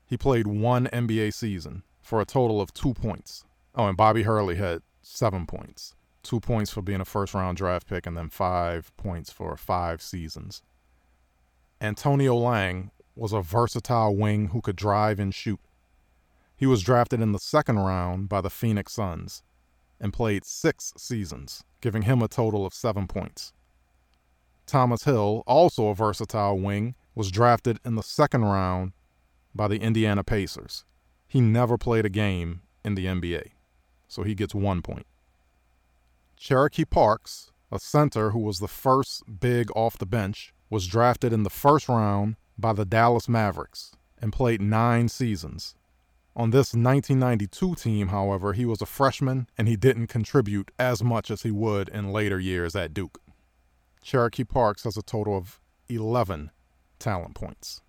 He 0.04 0.16
played 0.16 0.46
one 0.46 0.86
NBA 0.88 1.32
season 1.32 1.82
for 2.02 2.20
a 2.20 2.26
total 2.26 2.60
of 2.60 2.74
two 2.74 2.94
points. 2.94 3.44
Oh, 3.74 3.86
and 3.86 3.96
Bobby 3.96 4.22
Hurley 4.22 4.56
had 4.56 4.82
seven 5.02 5.46
points 5.46 5.94
two 6.26 6.40
points 6.40 6.72
for 6.72 6.82
being 6.82 7.00
a 7.00 7.04
first 7.04 7.32
round 7.32 7.56
draft 7.56 7.88
pick, 7.88 8.06
and 8.06 8.16
then 8.16 8.28
five 8.28 8.94
points 8.96 9.30
for 9.30 9.56
five 9.56 10.02
seasons. 10.02 10.60
Antonio 11.80 12.34
Lang 12.34 12.90
was 13.14 13.32
a 13.32 13.40
versatile 13.40 14.14
wing 14.16 14.48
who 14.48 14.60
could 14.60 14.76
drive 14.76 15.20
and 15.20 15.32
shoot. 15.32 15.60
He 16.56 16.66
was 16.66 16.82
drafted 16.82 17.20
in 17.20 17.32
the 17.32 17.38
second 17.38 17.78
round 17.78 18.28
by 18.28 18.40
the 18.40 18.50
Phoenix 18.50 18.94
Suns 18.94 19.42
and 20.00 20.12
played 20.12 20.44
six 20.44 20.92
seasons, 20.96 21.64
giving 21.80 22.02
him 22.02 22.22
a 22.22 22.28
total 22.28 22.64
of 22.64 22.74
seven 22.74 23.06
points. 23.06 23.52
Thomas 24.66 25.04
Hill, 25.04 25.42
also 25.46 25.88
a 25.88 25.94
versatile 25.94 26.58
wing, 26.58 26.94
was 27.14 27.30
drafted 27.30 27.78
in 27.84 27.94
the 27.94 28.02
second 28.02 28.44
round 28.44 28.92
by 29.54 29.68
the 29.68 29.80
Indiana 29.80 30.24
Pacers. 30.24 30.84
He 31.28 31.40
never 31.40 31.78
played 31.78 32.04
a 32.04 32.10
game 32.10 32.62
in 32.84 32.94
the 32.94 33.06
NBA, 33.06 33.50
so 34.08 34.22
he 34.22 34.34
gets 34.34 34.54
one 34.54 34.82
point. 34.82 35.06
Cherokee 36.36 36.84
Parks, 36.84 37.50
a 37.70 37.78
center 37.78 38.30
who 38.30 38.38
was 38.38 38.58
the 38.58 38.68
first 38.68 39.22
big 39.40 39.70
off 39.74 39.98
the 39.98 40.06
bench, 40.06 40.52
was 40.68 40.86
drafted 40.86 41.32
in 41.32 41.42
the 41.42 41.50
first 41.50 41.88
round 41.88 42.36
by 42.58 42.72
the 42.72 42.84
Dallas 42.84 43.28
Mavericks 43.28 43.92
and 44.18 44.32
played 44.32 44.60
nine 44.60 45.08
seasons, 45.08 45.74
on 46.36 46.50
this 46.50 46.74
1992 46.74 47.74
team, 47.76 48.08
however, 48.08 48.52
he 48.52 48.66
was 48.66 48.82
a 48.82 48.86
freshman 48.86 49.48
and 49.56 49.66
he 49.66 49.74
didn't 49.74 50.08
contribute 50.08 50.70
as 50.78 51.02
much 51.02 51.30
as 51.30 51.42
he 51.42 51.50
would 51.50 51.88
in 51.88 52.12
later 52.12 52.38
years 52.38 52.76
at 52.76 52.92
Duke. 52.92 53.22
Cherokee 54.02 54.44
Parks 54.44 54.84
has 54.84 54.98
a 54.98 55.02
total 55.02 55.34
of 55.34 55.58
11 55.88 56.50
talent 56.98 57.34
points. 57.34 57.80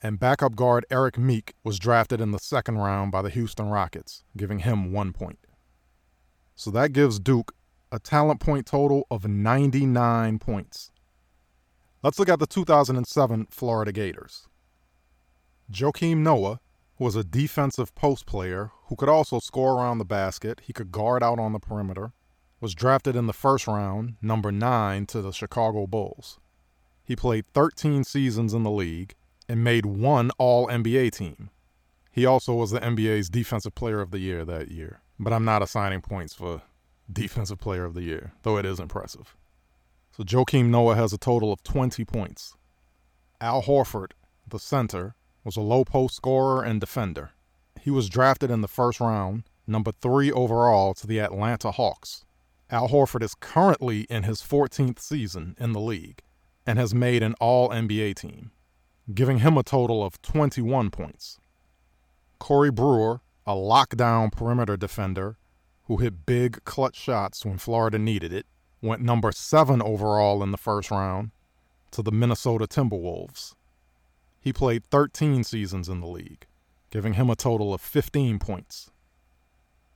And 0.00 0.20
backup 0.20 0.54
guard 0.54 0.86
Erik 0.90 1.18
Meek 1.18 1.54
was 1.64 1.80
drafted 1.80 2.20
in 2.20 2.30
the 2.30 2.38
second 2.38 2.78
round 2.78 3.10
by 3.10 3.20
the 3.20 3.30
Houston 3.30 3.68
Rockets, 3.68 4.22
giving 4.36 4.60
him 4.60 4.92
one 4.92 5.12
point. 5.12 5.40
So 6.54 6.70
that 6.70 6.92
gives 6.92 7.18
Duke 7.18 7.52
a 7.90 7.98
talent 7.98 8.38
point 8.38 8.66
total 8.66 9.06
of 9.10 9.26
99 9.26 10.38
points. 10.38 10.92
Let's 12.02 12.18
look 12.18 12.28
at 12.28 12.38
the 12.38 12.46
2007 12.46 13.48
Florida 13.50 13.92
Gators. 13.92 14.46
Joakim 15.70 16.18
Noah 16.18 16.60
was 17.02 17.16
a 17.16 17.24
defensive 17.24 17.94
post 17.94 18.26
player 18.26 18.70
who 18.86 18.96
could 18.96 19.08
also 19.08 19.40
score 19.40 19.74
around 19.74 19.98
the 19.98 20.04
basket. 20.04 20.60
He 20.64 20.72
could 20.72 20.92
guard 20.92 21.22
out 21.22 21.38
on 21.38 21.52
the 21.52 21.58
perimeter. 21.58 22.12
Was 22.60 22.74
drafted 22.74 23.16
in 23.16 23.26
the 23.26 23.32
first 23.32 23.66
round, 23.66 24.14
number 24.22 24.52
9 24.52 25.06
to 25.06 25.20
the 25.20 25.32
Chicago 25.32 25.86
Bulls. 25.88 26.38
He 27.04 27.16
played 27.16 27.46
13 27.54 28.04
seasons 28.04 28.54
in 28.54 28.62
the 28.62 28.70
league 28.70 29.14
and 29.48 29.64
made 29.64 29.84
one 29.84 30.30
All 30.38 30.68
NBA 30.68 31.10
team. 31.10 31.50
He 32.12 32.24
also 32.24 32.54
was 32.54 32.70
the 32.70 32.78
NBA's 32.80 33.28
Defensive 33.28 33.74
Player 33.74 34.00
of 34.00 34.12
the 34.12 34.20
Year 34.20 34.44
that 34.44 34.70
year. 34.70 35.00
But 35.18 35.32
I'm 35.32 35.44
not 35.44 35.62
assigning 35.62 36.02
points 36.02 36.34
for 36.34 36.62
Defensive 37.12 37.58
Player 37.58 37.84
of 37.84 37.94
the 37.94 38.02
Year, 38.02 38.32
though 38.42 38.58
it 38.58 38.64
is 38.64 38.78
impressive. 38.78 39.34
So 40.16 40.22
Joakim 40.22 40.66
Noah 40.66 40.94
has 40.94 41.12
a 41.12 41.18
total 41.18 41.52
of 41.52 41.64
20 41.64 42.04
points. 42.04 42.54
Al 43.40 43.62
Horford, 43.62 44.12
the 44.46 44.58
center, 44.58 45.16
was 45.44 45.56
a 45.56 45.60
low 45.60 45.84
post 45.84 46.16
scorer 46.16 46.62
and 46.62 46.80
defender. 46.80 47.30
He 47.80 47.90
was 47.90 48.08
drafted 48.08 48.50
in 48.50 48.60
the 48.60 48.68
first 48.68 49.00
round, 49.00 49.44
number 49.66 49.92
three 49.92 50.30
overall, 50.30 50.94
to 50.94 51.06
the 51.06 51.18
Atlanta 51.18 51.72
Hawks. 51.72 52.24
Al 52.70 52.88
Horford 52.88 53.22
is 53.22 53.34
currently 53.34 54.02
in 54.02 54.22
his 54.22 54.40
14th 54.40 54.98
season 54.98 55.56
in 55.58 55.72
the 55.72 55.80
league 55.80 56.22
and 56.66 56.78
has 56.78 56.94
made 56.94 57.22
an 57.22 57.34
All 57.40 57.68
NBA 57.70 58.14
team, 58.14 58.52
giving 59.12 59.38
him 59.38 59.58
a 59.58 59.62
total 59.62 60.04
of 60.04 60.22
21 60.22 60.90
points. 60.90 61.38
Corey 62.38 62.70
Brewer, 62.70 63.20
a 63.46 63.54
lockdown 63.54 64.32
perimeter 64.32 64.76
defender 64.76 65.36
who 65.84 65.96
hit 65.98 66.24
big 66.24 66.64
clutch 66.64 66.96
shots 66.96 67.44
when 67.44 67.58
Florida 67.58 67.98
needed 67.98 68.32
it, 68.32 68.46
went 68.80 69.02
number 69.02 69.32
seven 69.32 69.82
overall 69.82 70.42
in 70.42 70.50
the 70.50 70.56
first 70.56 70.90
round 70.90 71.30
to 71.90 72.02
the 72.02 72.12
Minnesota 72.12 72.66
Timberwolves. 72.66 73.54
He 74.42 74.52
played 74.52 74.84
13 74.84 75.44
seasons 75.44 75.88
in 75.88 76.00
the 76.00 76.06
league, 76.08 76.46
giving 76.90 77.14
him 77.14 77.30
a 77.30 77.36
total 77.36 77.72
of 77.72 77.80
15 77.80 78.40
points. 78.40 78.90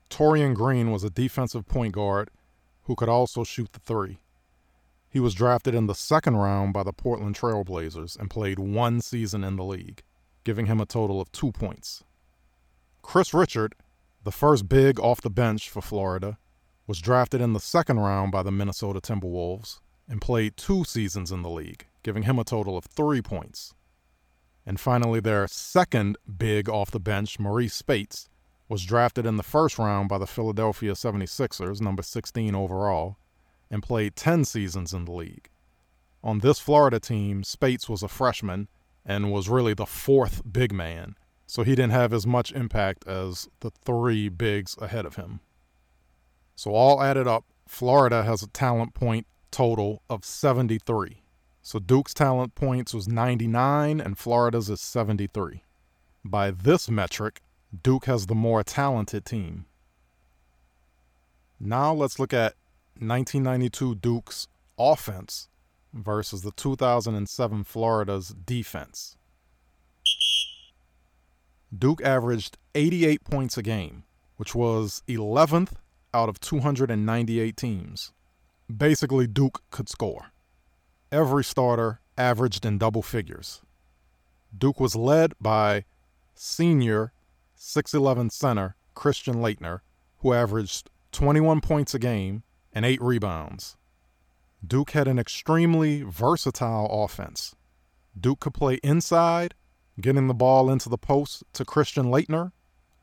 Taurean 0.08 0.54
Green 0.54 0.92
was 0.92 1.02
a 1.02 1.10
defensive 1.10 1.66
point 1.66 1.92
guard 1.92 2.30
who 2.84 2.94
could 2.94 3.08
also 3.08 3.42
shoot 3.42 3.72
the 3.72 3.80
three. 3.80 4.18
He 5.10 5.18
was 5.18 5.34
drafted 5.34 5.74
in 5.74 5.88
the 5.88 5.96
second 5.96 6.36
round 6.36 6.72
by 6.72 6.84
the 6.84 6.92
Portland 6.92 7.34
Trailblazers 7.34 8.16
and 8.16 8.30
played 8.30 8.60
one 8.60 9.00
season 9.00 9.42
in 9.42 9.56
the 9.56 9.64
league, 9.64 10.04
giving 10.44 10.66
him 10.66 10.80
a 10.80 10.86
total 10.86 11.20
of 11.20 11.32
two 11.32 11.50
points. 11.50 12.04
Chris 13.02 13.34
Richard, 13.34 13.74
the 14.22 14.30
first 14.30 14.68
big 14.68 15.00
off 15.00 15.20
the 15.20 15.30
bench 15.30 15.68
for 15.68 15.82
Florida, 15.82 16.38
was 16.86 17.00
drafted 17.00 17.40
in 17.40 17.52
the 17.52 17.58
second 17.58 17.98
round 17.98 18.30
by 18.30 18.44
the 18.44 18.52
Minnesota 18.52 19.00
Timberwolves 19.00 19.80
and 20.08 20.20
played 20.20 20.56
two 20.56 20.84
seasons 20.84 21.32
in 21.32 21.42
the 21.42 21.50
league, 21.50 21.86
giving 22.04 22.22
him 22.22 22.38
a 22.38 22.44
total 22.44 22.76
of 22.76 22.84
three 22.84 23.20
points. 23.20 23.74
And 24.66 24.80
finally, 24.80 25.20
their 25.20 25.46
second 25.46 26.18
big 26.36 26.68
off 26.68 26.90
the 26.90 26.98
bench, 26.98 27.38
Marreese 27.38 27.70
Speights, 27.70 28.28
was 28.68 28.84
drafted 28.84 29.24
in 29.24 29.36
the 29.36 29.44
first 29.44 29.78
round 29.78 30.08
by 30.08 30.18
the 30.18 30.26
Philadelphia 30.26 30.92
76ers, 30.92 31.80
number 31.80 32.02
16 32.02 32.54
overall, 32.54 33.16
and 33.70 33.82
played 33.82 34.16
10 34.16 34.44
seasons 34.44 34.92
in 34.92 35.04
the 35.04 35.12
league. 35.12 35.48
On 36.24 36.40
this 36.40 36.58
Florida 36.58 36.98
team, 36.98 37.44
Speights 37.44 37.88
was 37.88 38.02
a 38.02 38.08
freshman 38.08 38.66
and 39.04 39.30
was 39.30 39.48
really 39.48 39.74
the 39.74 39.86
fourth 39.86 40.42
big 40.50 40.72
man, 40.72 41.14
so 41.46 41.62
he 41.62 41.76
didn't 41.76 41.92
have 41.92 42.12
as 42.12 42.26
much 42.26 42.50
impact 42.50 43.06
as 43.06 43.48
the 43.60 43.70
three 43.70 44.28
bigs 44.28 44.76
ahead 44.80 45.06
of 45.06 45.14
him. 45.14 45.38
So, 46.56 46.72
all 46.72 47.00
added 47.00 47.28
up, 47.28 47.44
Florida 47.68 48.24
has 48.24 48.42
a 48.42 48.48
talent 48.48 48.94
point 48.94 49.28
total 49.52 50.02
of 50.10 50.24
73. 50.24 51.22
So 51.66 51.80
Duke's 51.80 52.14
talent 52.14 52.54
points 52.54 52.94
was 52.94 53.08
99 53.08 54.00
and 54.00 54.16
Florida's 54.16 54.70
is 54.70 54.80
73. 54.80 55.64
by 56.24 56.52
this 56.52 56.88
metric, 56.88 57.40
Duke 57.82 58.04
has 58.04 58.28
the 58.28 58.36
more 58.36 58.62
talented 58.62 59.24
team. 59.24 59.66
Now 61.58 61.92
let's 61.92 62.20
look 62.20 62.32
at 62.32 62.54
1992 63.00 63.96
Duke's 63.96 64.46
offense 64.78 65.48
versus 65.92 66.42
the 66.42 66.52
2007 66.52 67.64
Florida's 67.64 68.28
defense. 68.28 69.16
Duke 71.76 72.00
averaged 72.00 72.58
88 72.76 73.24
points 73.24 73.58
a 73.58 73.62
game, 73.62 74.04
which 74.36 74.54
was 74.54 75.02
11th 75.08 75.72
out 76.14 76.28
of 76.28 76.38
298 76.38 77.56
teams. 77.56 78.12
Basically, 78.72 79.26
Duke 79.26 79.62
could 79.72 79.88
score. 79.88 80.30
Every 81.12 81.44
starter 81.44 82.00
averaged 82.18 82.66
in 82.66 82.78
double 82.78 83.02
figures. 83.02 83.62
Duke 84.56 84.80
was 84.80 84.96
led 84.96 85.34
by 85.40 85.84
senior 86.34 87.12
6'11 87.56 88.32
center 88.32 88.74
Christian 88.94 89.36
Laettner, 89.36 89.80
who 90.18 90.32
averaged 90.32 90.90
21 91.12 91.60
points 91.60 91.94
a 91.94 91.98
game 91.98 92.42
and 92.72 92.84
8 92.84 93.00
rebounds. 93.00 93.76
Duke 94.66 94.90
had 94.90 95.06
an 95.06 95.18
extremely 95.18 96.02
versatile 96.02 96.88
offense. 96.90 97.54
Duke 98.18 98.40
could 98.40 98.54
play 98.54 98.80
inside, 98.82 99.54
getting 100.00 100.26
the 100.26 100.34
ball 100.34 100.68
into 100.70 100.88
the 100.88 100.98
post 100.98 101.44
to 101.52 101.64
Christian 101.64 102.06
Laettner, 102.06 102.50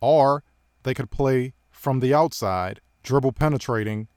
or 0.02 0.44
they 0.84 0.94
could 0.94 1.10
play 1.10 1.54
from 1.72 2.02
the 2.02 2.14
outside, 2.14 2.82
dribble 3.02 3.32
penetrating 3.32 4.10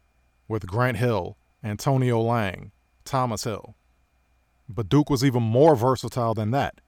with 0.49 0.67
Grant 0.67 0.97
Hill, 0.97 1.37
Antonio 1.63 2.21
Lang, 2.21 2.73
Thomas 3.05 3.45
Hill. 3.45 3.76
But 4.69 4.89
Duke 4.89 5.11
was 5.11 5.25
even 5.25 5.43
more 5.43 5.77
versatile 5.77 6.35
than 6.35 6.51
that. 6.51 6.81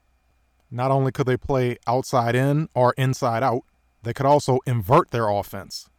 Not 0.71 0.91
only 0.91 1.11
could 1.11 1.25
they 1.25 1.37
play 1.37 1.77
outside 1.87 2.35
in 2.35 2.69
or 2.75 2.93
inside 2.97 3.41
out, 3.41 3.63
they 4.03 4.13
could 4.13 4.25
also 4.25 4.59
invert 4.65 5.11
their 5.11 5.29
offense, 5.29 5.89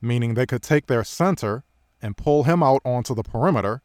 meaning 0.00 0.34
they 0.34 0.46
could 0.46 0.62
take 0.62 0.86
their 0.86 1.04
center 1.04 1.64
and 2.00 2.16
pull 2.16 2.44
him 2.44 2.62
out 2.62 2.80
onto 2.84 3.14
the 3.14 3.22
perimeter 3.22 3.82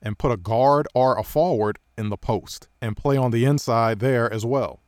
and 0.00 0.18
put 0.18 0.32
a 0.32 0.36
guard 0.36 0.86
or 0.94 1.18
a 1.18 1.24
forward 1.24 1.78
in 1.96 2.08
the 2.10 2.16
post 2.16 2.68
and 2.80 2.96
play 2.96 3.16
on 3.16 3.30
the 3.30 3.44
inside 3.44 3.98
there 3.98 4.32
as 4.32 4.44
well. 4.44 4.80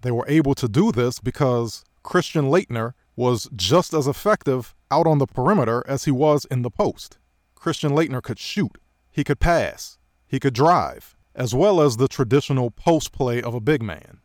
They 0.00 0.10
were 0.10 0.26
able 0.28 0.54
to 0.56 0.68
do 0.68 0.90
this 0.90 1.20
because 1.20 1.84
Christian 2.02 2.46
Laettner 2.46 2.94
was 3.14 3.48
just 3.54 3.94
as 3.94 4.06
effective 4.06 4.74
out 4.90 5.06
on 5.06 5.18
the 5.18 5.26
perimeter 5.26 5.84
as 5.86 6.04
he 6.04 6.10
was 6.10 6.44
in 6.46 6.62
the 6.62 6.70
post. 6.70 7.18
Christian 7.54 7.92
Laettner 7.92 8.22
could 8.22 8.38
shoot, 8.38 8.78
he 9.10 9.22
could 9.22 9.38
pass, 9.38 9.98
he 10.26 10.40
could 10.40 10.54
drive, 10.54 11.16
as 11.34 11.54
well 11.54 11.80
as 11.80 11.96
the 11.96 12.08
traditional 12.08 12.70
post 12.70 13.12
play 13.12 13.42
of 13.42 13.54
a 13.54 13.60
big 13.60 13.82
man. 13.82 14.18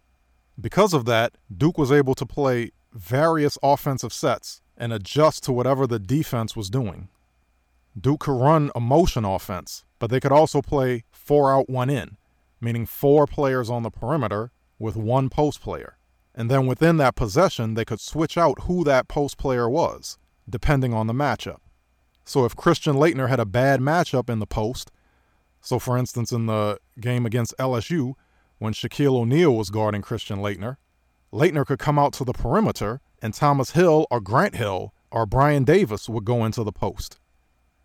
Because 0.60 0.94
of 0.94 1.06
that, 1.06 1.38
Duke 1.56 1.78
was 1.78 1.92
able 1.92 2.16
to 2.16 2.26
play 2.26 2.72
various 2.94 3.58
offensive 3.62 4.12
sets 4.12 4.62
and 4.76 4.92
adjust 4.92 5.44
to 5.44 5.52
whatever 5.54 5.88
the 5.88 6.00
defense 6.00 6.56
was 6.56 6.70
doing. 6.70 7.10
Duke 8.00 8.22
could 8.22 8.40
run 8.40 8.72
a 8.76 8.80
motion 8.80 9.26
offense, 9.26 9.86
but 10.00 10.10
they 10.10 10.20
could 10.20 10.32
also 10.32 10.62
play 10.62 11.04
four 11.12 11.52
out, 11.52 11.70
one 11.70 11.90
in, 11.90 12.18
meaning 12.62 12.86
four 12.86 13.26
players 13.26 13.70
on 13.70 13.84
the 13.84 13.90
perimeter 13.90 14.52
with 14.80 14.96
one 14.96 15.30
post 15.30 15.62
player. 15.62 15.98
And 16.36 16.52
then 16.52 16.68
within 16.68 16.98
that 16.98 17.16
possession, 17.16 17.74
they 17.74 17.86
could 17.86 18.00
switch 18.00 18.38
out 18.38 18.64
who 18.64 18.84
that 18.84 19.08
post 19.08 19.38
player 19.38 19.68
was, 19.68 20.20
depending 20.48 20.94
on 20.94 21.08
the 21.08 21.14
matchup. 21.14 21.60
So 22.26 22.46
if 22.46 22.56
Christian 22.56 22.96
Laettner 22.96 23.30
had 23.30 23.40
a 23.40 23.46
bad 23.46 23.80
matchup 23.80 24.30
in 24.30 24.40
the 24.40 24.46
post, 24.46 24.92
so 25.62 25.80
for 25.80 25.98
instance, 25.98 26.32
in 26.32 26.46
the 26.46 26.80
game 27.00 27.26
against 27.26 27.58
LSU, 27.58 28.14
when 28.60 28.74
Shaquille 28.74 29.16
O'Neal 29.16 29.56
was 29.56 29.70
guarding 29.70 30.02
Christian 30.02 30.40
Laettner, 30.40 30.78
Laettner 31.32 31.66
could 31.66 31.80
come 31.80 32.00
out 32.00 32.14
to 32.14 32.24
the 32.24 32.34
perimeter, 32.34 33.02
and 33.22 33.34
Thomas 33.34 33.72
Hill 33.72 34.08
or 34.10 34.22
Grant 34.22 34.56
Hill 34.56 34.94
or 35.12 35.26
Brian 35.26 35.64
Davis 35.64 36.10
would 36.10 36.26
go 36.26 36.46
into 36.46 36.64
the 36.64 36.72
post. 36.72 37.20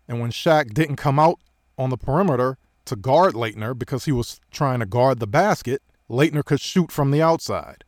And 0.07 0.19
when 0.19 0.31
Shaq 0.31 0.73
didn't 0.73 0.97
come 0.97 1.19
out 1.19 1.39
on 1.77 1.89
the 1.89 1.97
perimeter 1.97 2.57
to 2.85 2.95
guard 2.95 3.33
Laettner 3.33 3.77
because 3.77 4.05
he 4.05 4.11
was 4.11 4.39
trying 4.51 4.79
to 4.79 4.85
guard 4.85 5.19
the 5.19 5.27
basket, 5.27 5.81
Laettner 6.09 6.43
could 6.43 6.59
shoot 6.59 6.91
from 6.91 7.11
the 7.11 7.21
outside. 7.21 7.83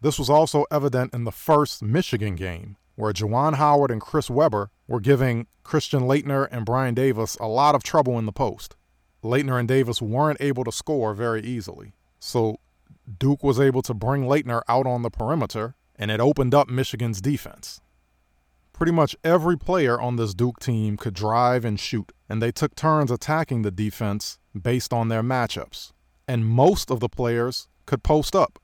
This 0.00 0.18
was 0.18 0.30
also 0.30 0.64
evident 0.70 1.14
in 1.14 1.24
the 1.24 1.32
first 1.32 1.82
Michigan 1.82 2.34
game, 2.34 2.76
where 2.96 3.12
Juwan 3.12 3.54
Howard 3.54 3.90
and 3.90 4.00
Chris 4.00 4.30
Webber 4.30 4.70
were 4.88 5.00
giving 5.00 5.46
Christian 5.62 6.02
Laettner 6.02 6.48
and 6.50 6.66
Brian 6.66 6.94
Davis 6.94 7.36
a 7.36 7.46
lot 7.46 7.74
of 7.74 7.82
trouble 7.82 8.18
in 8.18 8.26
the 8.26 8.32
post. 8.32 8.76
Laettner 9.22 9.58
and 9.58 9.68
Davis 9.68 10.00
weren't 10.00 10.40
able 10.40 10.64
to 10.64 10.72
score 10.72 11.14
very 11.14 11.42
easily. 11.42 11.92
So 12.18 12.58
Duke 13.18 13.42
was 13.42 13.60
able 13.60 13.82
to 13.82 13.94
bring 13.94 14.24
Laettner 14.24 14.62
out 14.68 14.86
on 14.86 15.02
the 15.02 15.10
perimeter, 15.10 15.74
and 15.96 16.10
it 16.10 16.20
opened 16.20 16.54
up 16.54 16.68
Michigan's 16.68 17.20
defense. 17.20 17.80
Pretty 18.72 18.92
much 18.92 19.14
every 19.22 19.58
player 19.58 20.00
on 20.00 20.16
this 20.16 20.32
Duke 20.32 20.58
team 20.60 20.96
could 20.96 21.14
drive 21.14 21.64
and 21.64 21.78
shoot, 21.78 22.12
and 22.28 22.40
they 22.40 22.50
took 22.50 22.74
turns 22.74 23.10
attacking 23.10 23.62
the 23.62 23.70
defense 23.70 24.38
based 24.60 24.92
on 24.92 25.08
their 25.08 25.22
matchups. 25.22 25.92
And 26.26 26.46
most 26.46 26.90
of 26.90 27.00
the 27.00 27.08
players 27.08 27.68
could 27.84 28.02
post 28.02 28.34
up. 28.34 28.58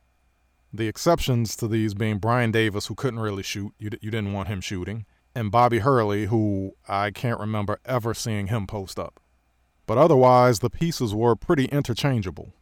The 0.73 0.89
exceptions 0.89 1.57
to 1.57 1.69
these 1.69 1.95
being 1.95 2.19
Brian 2.19 2.51
Davis, 2.51 2.87
who 2.87 2.95
couldn't 2.95 3.21
really 3.21 3.43
shoot, 3.43 3.73
you, 3.79 3.91
you 4.01 4.11
didn't 4.11 4.33
want 4.33 4.49
him 4.49 4.61
shooting, 4.61 5.05
and 5.35 5.51
Bobby 5.51 5.81
Hurley, 5.81 6.27
who 6.27 6.73
I 6.89 7.11
can't 7.11 7.41
remember 7.41 7.79
ever 7.85 8.15
seeing 8.15 8.47
him 8.47 8.67
post 8.67 8.99
up. 8.99 9.21
But 9.87 9.99
otherwise, 9.99 10.59
the 10.59 10.71
pieces 10.71 11.15
were 11.15 11.37
pretty 11.37 11.67
interchangeable. 11.67 12.53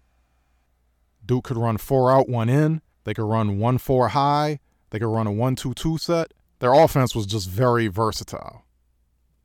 Duke 1.25 1.45
could 1.45 1.57
run 1.57 1.79
four 1.79 2.13
out, 2.13 2.29
one 2.29 2.49
in. 2.49 2.83
They 3.05 3.15
could 3.15 3.29
run 3.29 3.59
one 3.59 3.79
four 3.79 4.09
high. 4.09 4.61
They 4.91 4.99
could 4.99 5.13
run 5.13 5.27
a 5.27 5.33
one 5.33 5.57
two 5.57 5.75
two 5.75 5.99
set. 5.99 6.33
Their 6.59 6.75
offense 6.75 7.15
was 7.15 7.27
just 7.27 7.49
very 7.49 7.89
versatile. 7.89 8.65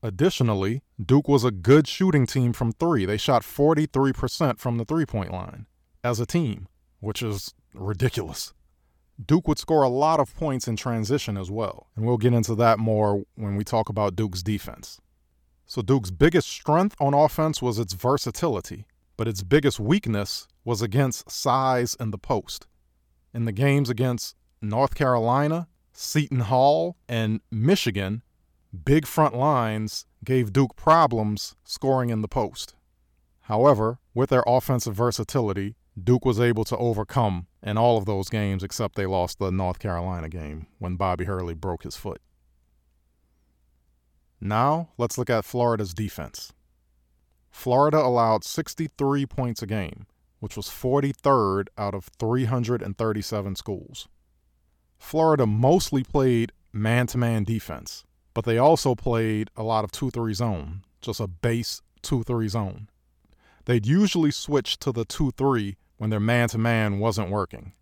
Additionally, 0.02 0.82
Duke 1.04 1.28
was 1.28 1.44
a 1.44 1.52
good 1.52 1.88
shooting 1.88 2.26
team 2.26 2.54
from 2.54 2.72
three. 2.72 3.06
They 3.06 3.18
shot 3.18 3.42
43% 3.42 4.58
from 4.60 4.78
the 4.78 4.86
three 4.86 5.06
point 5.06 5.32
line 5.32 5.65
as 6.04 6.20
a 6.20 6.26
team, 6.26 6.68
which 7.00 7.22
is 7.22 7.54
ridiculous. 7.74 8.54
Duke 9.24 9.50
would 9.50 9.60
score 9.60 9.84
a 9.84 9.89
lot 9.89 10.22
of 10.22 10.34
points 10.36 10.68
in 10.68 10.78
transition 10.78 11.38
as 11.38 11.52
well, 11.52 11.88
and 11.96 12.06
we'll 12.06 12.18
get 12.18 12.34
into 12.34 12.56
that 12.56 12.80
more 12.80 13.24
when 13.36 13.58
we 13.58 13.65
talk 13.65 13.89
about 13.89 14.15
Duke's 14.15 14.42
defense. 14.42 15.02
So, 15.69 15.84
Duke's 15.84 16.10
biggest 16.10 16.49
strength 16.49 16.95
on 16.99 17.13
offense 17.13 17.62
was 17.62 17.77
its 17.77 17.93
versatility, 17.93 18.88
but 19.17 19.27
its 19.27 19.43
biggest 19.43 19.79
weakness 19.79 20.47
was 20.65 20.82
against 20.82 21.29
size 21.29 21.95
in 21.99 22.10
the 22.10 22.17
post. 22.17 22.65
In 23.36 23.45
the 23.45 23.51
games 23.51 23.88
against 23.88 24.36
North 24.63 24.95
Carolina, 24.95 25.67
Seton 25.93 26.39
Hall, 26.39 26.97
and 27.08 27.41
Michigan, 27.51 28.23
big 28.84 29.05
front 29.05 29.36
lines 29.36 30.08
gave 30.25 30.53
Duke 30.53 30.75
problems 30.75 31.55
scoring 31.63 32.10
in 32.10 32.23
the 32.23 32.27
post. 32.27 32.73
However, 33.41 33.99
with 34.15 34.32
their 34.32 34.43
offensive 34.47 34.95
versatility, 34.95 35.75
Duke 36.03 36.25
was 36.25 36.39
able 36.39 36.63
to 36.63 36.77
overcome 36.77 37.45
in 37.62 37.77
all 37.77 37.99
of 37.99 38.05
those 38.05 38.29
games 38.29 38.63
except 38.63 38.95
they 38.95 39.05
lost 39.05 39.38
the 39.38 39.51
North 39.51 39.77
Carolina 39.77 40.29
game 40.29 40.65
when 40.79 40.95
Bobby 40.95 41.25
Hurley 41.25 41.53
broke 41.53 41.84
his 41.84 41.95
foot. 41.95 42.23
Now, 44.41 44.89
let's 44.97 45.17
look 45.17 45.30
at 45.30 45.45
Florida's 45.45 45.93
defense. 45.93 46.54
Florida 47.52 47.97
allowed 47.97 48.43
63 48.43 49.25
points 49.25 49.62
a 49.62 49.67
game, 49.67 50.06
which 50.39 50.56
was 50.56 50.67
43rd 50.67 51.67
out 51.78 51.93
of 51.93 52.06
337 52.19 53.56
schools. 53.56 54.08
Florida 54.97 55.45
mostly 55.45 56.04
played 56.04 56.52
man 56.71 57.08
to 57.08 57.17
man 57.17 57.43
defense, 57.43 58.04
but 58.34 58.45
they 58.45 58.58
also 58.58 58.95
played 58.95 59.49
a 59.56 59.63
lot 59.63 59.84
of 59.84 59.91
2 59.91 60.12
3 60.12 60.34
zone, 60.34 60.84
just 61.02 61.19
a 61.19 61.28
base 61.28 61.82
2 62.02 62.23
3 62.23 62.47
zone. 62.47 62.89
They'd 63.65 63.86
usually 63.86 64.32
switch 64.32 64.78
to 64.80 64.91
the 64.91 65.06
2 65.06 65.32
3 65.32 65.75
when 65.97 66.10
their 66.10 66.19
man 66.19 66.47
to 66.49 66.58
man 66.58 66.99
wasn't 66.99 67.30
working. 67.30 67.73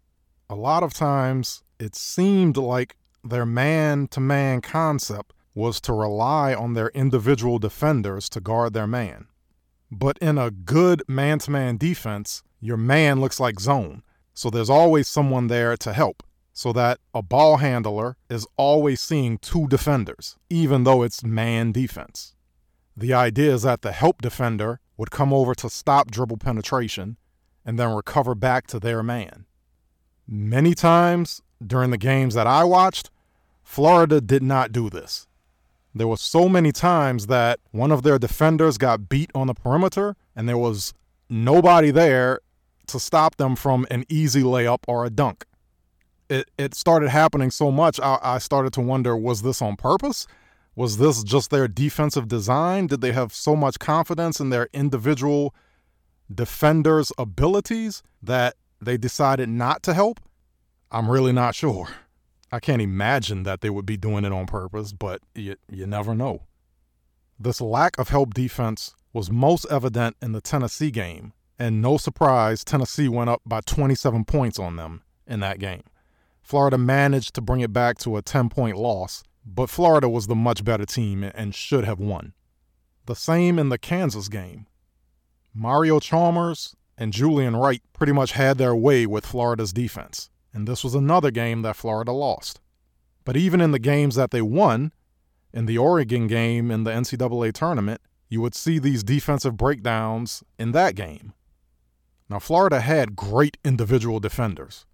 A 0.50 0.56
lot 0.56 0.84
of 0.84 0.93
times, 0.93 1.63
it 1.80 1.96
seemed 1.96 2.58
like 2.58 2.98
their 3.24 3.46
man 3.46 4.08
to 4.08 4.20
man 4.20 4.62
concept 4.62 5.34
was 5.58 5.82
to 5.82 5.91
rely 5.91 6.54
on 6.54 6.74
their 6.74 6.89
individual 6.89 7.58
defenders 7.58 8.30
to 8.30 8.39
guard 8.39 8.74
their 8.74 8.86
man. 8.86 9.26
But 9.91 10.15
in 10.20 10.38
a 10.38 10.52
good 10.52 11.02
man 11.08 11.39
to 11.39 11.52
man 11.52 11.78
defense, 11.78 12.43
your 12.60 12.78
man 12.78 13.20
looks 13.20 13.39
like 13.39 13.60
zone. 13.60 14.04
So 14.36 14.52
there's 14.52 14.70
always 14.70 15.08
someone 15.08 15.48
there 15.48 15.76
to 15.78 15.93
help, 15.93 16.22
so 16.54 16.72
that 16.74 17.00
a 17.12 17.24
ball 17.24 17.58
handler 17.58 18.17
is 18.30 18.46
always 18.56 19.02
seeing 19.02 19.39
two 19.39 19.67
defenders, 19.67 20.36
even 20.48 20.84
though 20.84 21.02
it's 21.02 21.24
man 21.24 21.72
defense. 21.72 22.36
The 22.96 23.15
idea 23.15 23.52
is 23.52 23.63
that 23.63 23.82
the 23.82 23.93
help 23.93 24.22
defender 24.22 24.80
would 24.96 25.10
come 25.10 25.34
over 25.34 25.56
to 25.56 25.72
stop 25.72 26.12
dribble 26.12 26.38
penetration 26.38 27.17
and 27.65 27.80
then 27.80 27.96
recover 27.96 28.36
back 28.36 28.67
to 28.67 28.80
their 28.80 29.02
man. 29.02 29.46
Many 30.28 30.76
times 30.76 31.41
during 31.65 31.89
the 31.89 31.98
games 31.98 32.36
that 32.36 32.46
I 32.46 32.63
watched, 32.63 33.10
Florida 33.63 34.22
did 34.22 34.43
not 34.43 34.72
do 34.72 34.89
this. 34.89 35.27
There 35.98 36.08
were 36.08 36.18
so 36.18 36.48
many 36.48 36.72
times 36.72 37.28
that 37.28 37.60
one 37.72 37.92
of 37.92 38.04
their 38.04 38.20
defenders 38.20 38.78
got 38.78 39.10
beat 39.10 39.32
on 39.36 39.48
the 39.48 39.54
perimeter 39.54 40.16
and 40.36 40.48
there 40.48 40.58
was 40.58 40.94
nobody 41.30 41.92
there 41.92 42.40
to 42.88 43.00
stop 43.00 43.36
them 43.36 43.56
from 43.56 43.86
an 43.92 44.06
easy 44.08 44.44
layup 44.44 44.80
or 44.88 45.06
a 45.06 45.10
dunk. 45.10 45.46
it, 46.30 46.50
it 46.58 46.76
started 46.76 47.10
happening 47.10 47.52
so 47.52 47.72
much, 47.72 48.00
I, 48.00 48.20
I 48.22 48.38
started 48.38 48.74
to 48.74 48.82
wonder 48.82 49.16
was 49.16 49.42
this 49.42 49.62
on 49.62 49.76
purpose? 49.76 50.28
Was 50.76 50.98
this 50.98 51.24
just 51.24 51.50
their 51.50 51.68
defensive 51.68 52.28
design? 52.28 52.88
Did 52.88 53.02
they 53.02 53.12
have 53.12 53.34
so 53.34 53.56
much 53.56 53.80
confidence 53.80 54.40
in 54.40 54.50
their 54.50 54.70
individual 54.74 55.56
defenders' 56.34 57.12
abilities 57.18 58.04
that 58.22 58.56
they 58.80 58.98
decided 58.98 59.50
not 59.50 59.82
to 59.84 59.94
help? 59.94 60.20
I'm 60.92 61.10
really 61.10 61.32
not 61.34 61.56
sure. 61.56 61.88
I 62.52 62.60
can't 62.60 62.82
imagine 62.82 63.44
that 63.44 63.62
they 63.62 63.70
would 63.70 63.86
be 63.86 63.98
doing 63.98 64.24
it 64.24 64.32
on 64.32 64.46
purpose, 64.46 64.94
but 64.94 65.22
you, 65.36 65.56
you 65.70 65.86
never 65.86 66.16
know. 66.16 66.44
This 67.40 67.62
lack 67.62 67.98
of 68.00 68.10
help 68.10 68.34
defense 68.34 68.96
was 69.14 69.30
most 69.30 69.66
evident 69.70 70.16
in 70.22 70.32
the 70.32 70.42
Tennessee 70.42 70.92
game, 70.92 71.34
and 71.60 71.82
no 71.82 71.98
surprise, 71.98 72.64
Tennessee 72.64 73.08
went 73.10 73.30
up 73.30 73.42
by 73.46 73.62
27 73.62 74.26
points 74.26 74.60
on 74.60 74.76
them 74.76 75.04
in 75.26 75.40
that 75.42 75.60
game. 75.60 75.84
Florida 76.42 76.78
managed 76.78 77.34
to 77.36 77.42
bring 77.42 77.60
it 77.60 77.74
back 77.74 77.98
to 78.00 78.16
a 78.16 78.22
10 78.22 78.50
point 78.50 78.78
loss, 78.78 79.24
but 79.46 79.70
Florida 79.70 80.08
was 80.08 80.28
the 80.28 80.36
much 80.36 80.64
better 80.64 80.86
team 80.86 81.24
and 81.24 81.54
should 81.54 81.84
have 81.84 82.00
won. 82.00 82.34
The 83.06 83.16
same 83.16 83.60
in 83.60 83.70
the 83.70 83.78
Kansas 83.78 84.30
game. 84.30 84.68
Mario 85.54 86.00
Chalmers 86.00 86.76
and 86.98 87.14
Julian 87.14 87.56
Wright 87.56 87.82
pretty 87.94 88.14
much 88.14 88.32
had 88.32 88.58
their 88.58 88.76
way 88.76 89.06
with 89.06 89.26
Florida's 89.26 89.74
defense, 89.74 90.30
and 90.54 90.68
this 90.68 90.84
was 90.84 90.96
another 90.96 91.32
game 91.32 91.62
that 91.62 91.76
Florida 91.76 92.12
lost. 92.12 92.60
But 93.26 93.38
even 93.38 93.62
in 93.62 93.72
the 93.72 93.80
games 93.80 94.16
that 94.16 94.32
they 94.32 94.42
won, 94.42 94.92
in 95.54 95.66
the 95.66 95.78
Oregon 95.78 96.28
game 96.28 96.72
in 96.72 96.84
the 96.84 96.92
NCAA 96.92 97.54
tournament, 97.54 98.02
you 98.30 98.42
would 98.42 98.56
see 98.56 98.80
these 98.80 99.04
defensive 99.04 99.58
breakdowns 99.58 100.44
in 100.60 100.72
that 100.74 100.96
game. 100.96 101.34
Now, 102.30 102.40
Florida 102.40 102.82
had 102.82 103.16
great 103.16 103.58
individual 103.64 104.20
defenders. 104.20 104.86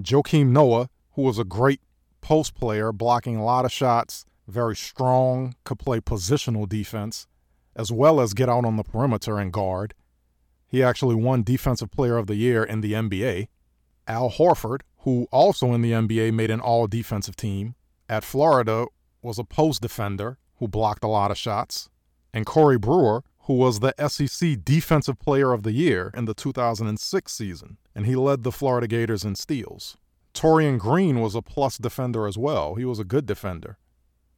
Joakim 0.00 0.48
Noah, 0.48 0.88
who 1.12 1.22
was 1.22 1.38
a 1.38 1.44
great 1.44 1.80
post 2.20 2.54
player, 2.54 2.92
blocking 2.92 3.36
a 3.36 3.44
lot 3.44 3.64
of 3.64 3.72
shots, 3.72 4.24
very 4.48 4.76
strong, 4.76 5.54
could 5.64 5.78
play 5.78 6.00
positional 6.00 6.68
defense, 6.68 7.26
as 7.76 7.92
well 7.92 8.20
as 8.20 8.34
get 8.34 8.48
out 8.48 8.64
on 8.64 8.76
the 8.76 8.82
perimeter 8.82 9.38
and 9.38 9.52
guard. 9.52 9.94
He 10.66 10.82
actually 10.82 11.16
won 11.16 11.42
Defensive 11.42 11.90
Player 11.90 12.16
of 12.16 12.26
the 12.26 12.36
Year 12.36 12.62
in 12.62 12.80
the 12.80 12.92
NBA. 12.92 13.48
Al 14.06 14.30
Horford, 14.30 14.80
who 15.00 15.26
also 15.30 15.72
in 15.72 15.82
the 15.82 15.92
NBA 15.92 16.32
made 16.32 16.50
an 16.50 16.60
all 16.60 16.86
defensive 16.86 17.36
team, 17.36 17.74
at 18.08 18.24
Florida 18.24 18.86
was 19.22 19.38
a 19.38 19.44
post 19.44 19.80
defender 19.80 20.38
who 20.56 20.68
blocked 20.68 21.04
a 21.04 21.08
lot 21.08 21.30
of 21.30 21.38
shots. 21.38 21.88
And 22.32 22.46
Corey 22.46 22.78
Brewer, 22.78 23.24
who 23.44 23.54
was 23.54 23.80
the 23.80 23.94
SEC 24.08 24.58
Defensive 24.62 25.18
Player 25.18 25.52
of 25.52 25.62
the 25.62 25.72
Year 25.72 26.12
in 26.14 26.26
the 26.26 26.34
2006 26.34 27.32
season, 27.32 27.78
and 27.94 28.06
he 28.06 28.14
led 28.14 28.42
the 28.42 28.52
Florida 28.52 28.86
Gators 28.86 29.24
in 29.24 29.34
steals. 29.34 29.96
Taurean 30.34 30.78
Green 30.78 31.20
was 31.20 31.34
a 31.34 31.42
plus 31.42 31.76
defender 31.76 32.26
as 32.26 32.38
well. 32.38 32.76
He 32.76 32.84
was 32.84 33.00
a 33.00 33.04
good 33.04 33.26
defender. 33.26 33.78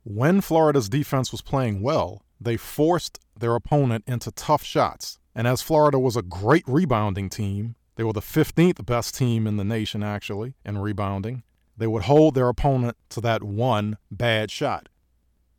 When 0.05 0.40
Florida's 0.40 0.88
defense 0.88 1.31
was 1.31 1.42
playing 1.42 1.83
well, 1.83 2.22
they 2.40 2.57
forced 2.57 3.20
their 3.38 3.55
opponent 3.55 4.05
into 4.07 4.31
tough 4.33 4.64
shots. 4.64 5.18
And 5.35 5.46
as 5.46 5.62
Florida 5.62 5.98
was 5.98 6.16
a 6.16 6.22
great 6.22 6.64
rebounding 6.66 7.29
team, 7.29 7.77
they 7.96 8.05
were 8.05 8.12
the 8.12 8.20
15th 8.20 8.85
best 8.87 9.14
team 9.16 9.46
in 9.46 9.57
the 9.57 9.64
nation, 9.64 10.02
actually, 10.02 10.55
in 10.64 10.78
rebounding. 10.78 11.42
They 11.76 11.87
would 11.87 12.05
hold 12.05 12.35
their 12.35 12.48
opponent 12.48 12.96
to 13.11 13.20
that 13.20 13.42
one 13.42 13.98
bad 14.11 14.50
shot. 14.50 14.88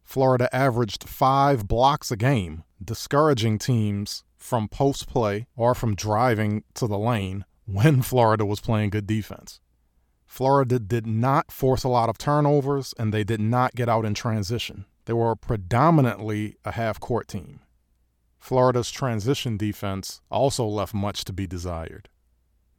Florida 0.04 0.54
averaged 0.56 1.08
five 1.08 1.68
blocks 1.68 2.12
a 2.12 2.18
game, 2.18 2.64
discouraging 2.84 3.58
teams 3.58 4.24
from 4.38 4.68
post 4.68 5.08
play 5.08 5.48
or 5.56 5.74
from 5.74 5.96
driving 5.96 6.64
to 6.76 6.88
the 6.88 6.98
lane 6.98 7.46
when 7.66 8.02
Florida 8.04 8.46
was 8.46 8.60
playing 8.60 8.90
good 8.90 9.08
defense. 9.08 9.60
Florida 10.26 10.80
did 10.80 11.06
not 11.06 11.52
force 11.52 11.84
a 11.84 11.90
lot 11.90 12.10
of 12.10 12.18
turnovers 12.18 12.94
and 12.98 13.14
they 13.14 13.24
did 13.24 13.40
not 13.40 13.76
get 13.76 13.88
out 13.88 14.04
in 14.04 14.14
transition. 14.14 14.86
They 15.06 15.14
were 15.14 15.36
predominantly 15.36 16.58
a 16.66 16.72
half 16.72 17.00
court 17.00 17.28
team. 17.28 17.60
Florida's 18.40 18.92
transition 18.92 19.58
defense 19.58 20.22
also 20.30 20.66
left 20.66 20.94
much 20.94 21.24
to 21.26 21.34
be 21.34 21.48
desired. 21.48 22.10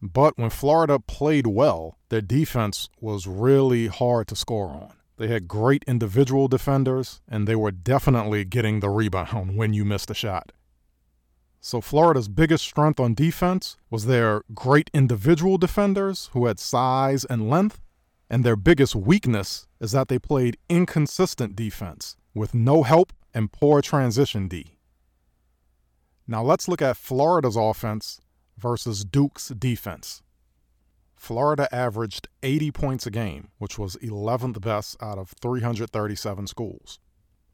But 0.04 0.36
when 0.36 0.50
Florida 0.50 0.98
played 0.98 1.46
well, 1.46 1.96
their 2.10 2.20
defense 2.20 2.90
was 3.00 3.26
really 3.26 3.86
hard 3.86 4.28
to 4.28 4.36
score 4.36 4.68
on. 4.68 4.92
They 5.16 5.28
had 5.28 5.48
great 5.48 5.82
individual 5.86 6.46
defenders, 6.46 7.22
and 7.26 7.48
they 7.48 7.56
were 7.56 7.70
definitely 7.70 8.44
getting 8.44 8.80
the 8.80 8.90
rebound 8.90 9.56
when 9.56 9.72
you 9.72 9.86
missed 9.86 10.10
a 10.10 10.14
shot. 10.14 10.52
So, 11.62 11.80
Florida's 11.80 12.28
biggest 12.28 12.64
strength 12.64 13.00
on 13.00 13.14
defense 13.14 13.78
was 13.88 14.04
their 14.04 14.42
great 14.54 14.90
individual 14.92 15.56
defenders 15.56 16.28
who 16.34 16.44
had 16.44 16.60
size 16.60 17.24
and 17.24 17.48
length, 17.48 17.80
and 18.28 18.44
their 18.44 18.56
biggest 18.56 18.94
weakness 18.94 19.66
is 19.80 19.92
that 19.92 20.08
they 20.08 20.18
played 20.18 20.58
inconsistent 20.68 21.56
defense 21.56 22.18
with 22.34 22.52
no 22.52 22.82
help 22.82 23.14
and 23.32 23.52
poor 23.52 23.80
transition 23.80 24.48
D. 24.48 24.76
Now, 26.26 26.42
let's 26.42 26.68
look 26.68 26.82
at 26.82 26.98
Florida's 26.98 27.56
offense 27.56 28.20
versus 28.58 29.04
Duke's 29.04 29.48
defense. 29.48 30.22
Florida 31.16 31.74
averaged 31.74 32.28
80 32.42 32.70
points 32.70 33.06
a 33.06 33.10
game, 33.10 33.48
which 33.58 33.78
was 33.78 33.96
11th 33.96 34.60
best 34.60 34.96
out 35.02 35.16
of 35.16 35.30
337 35.40 36.46
schools. 36.46 36.98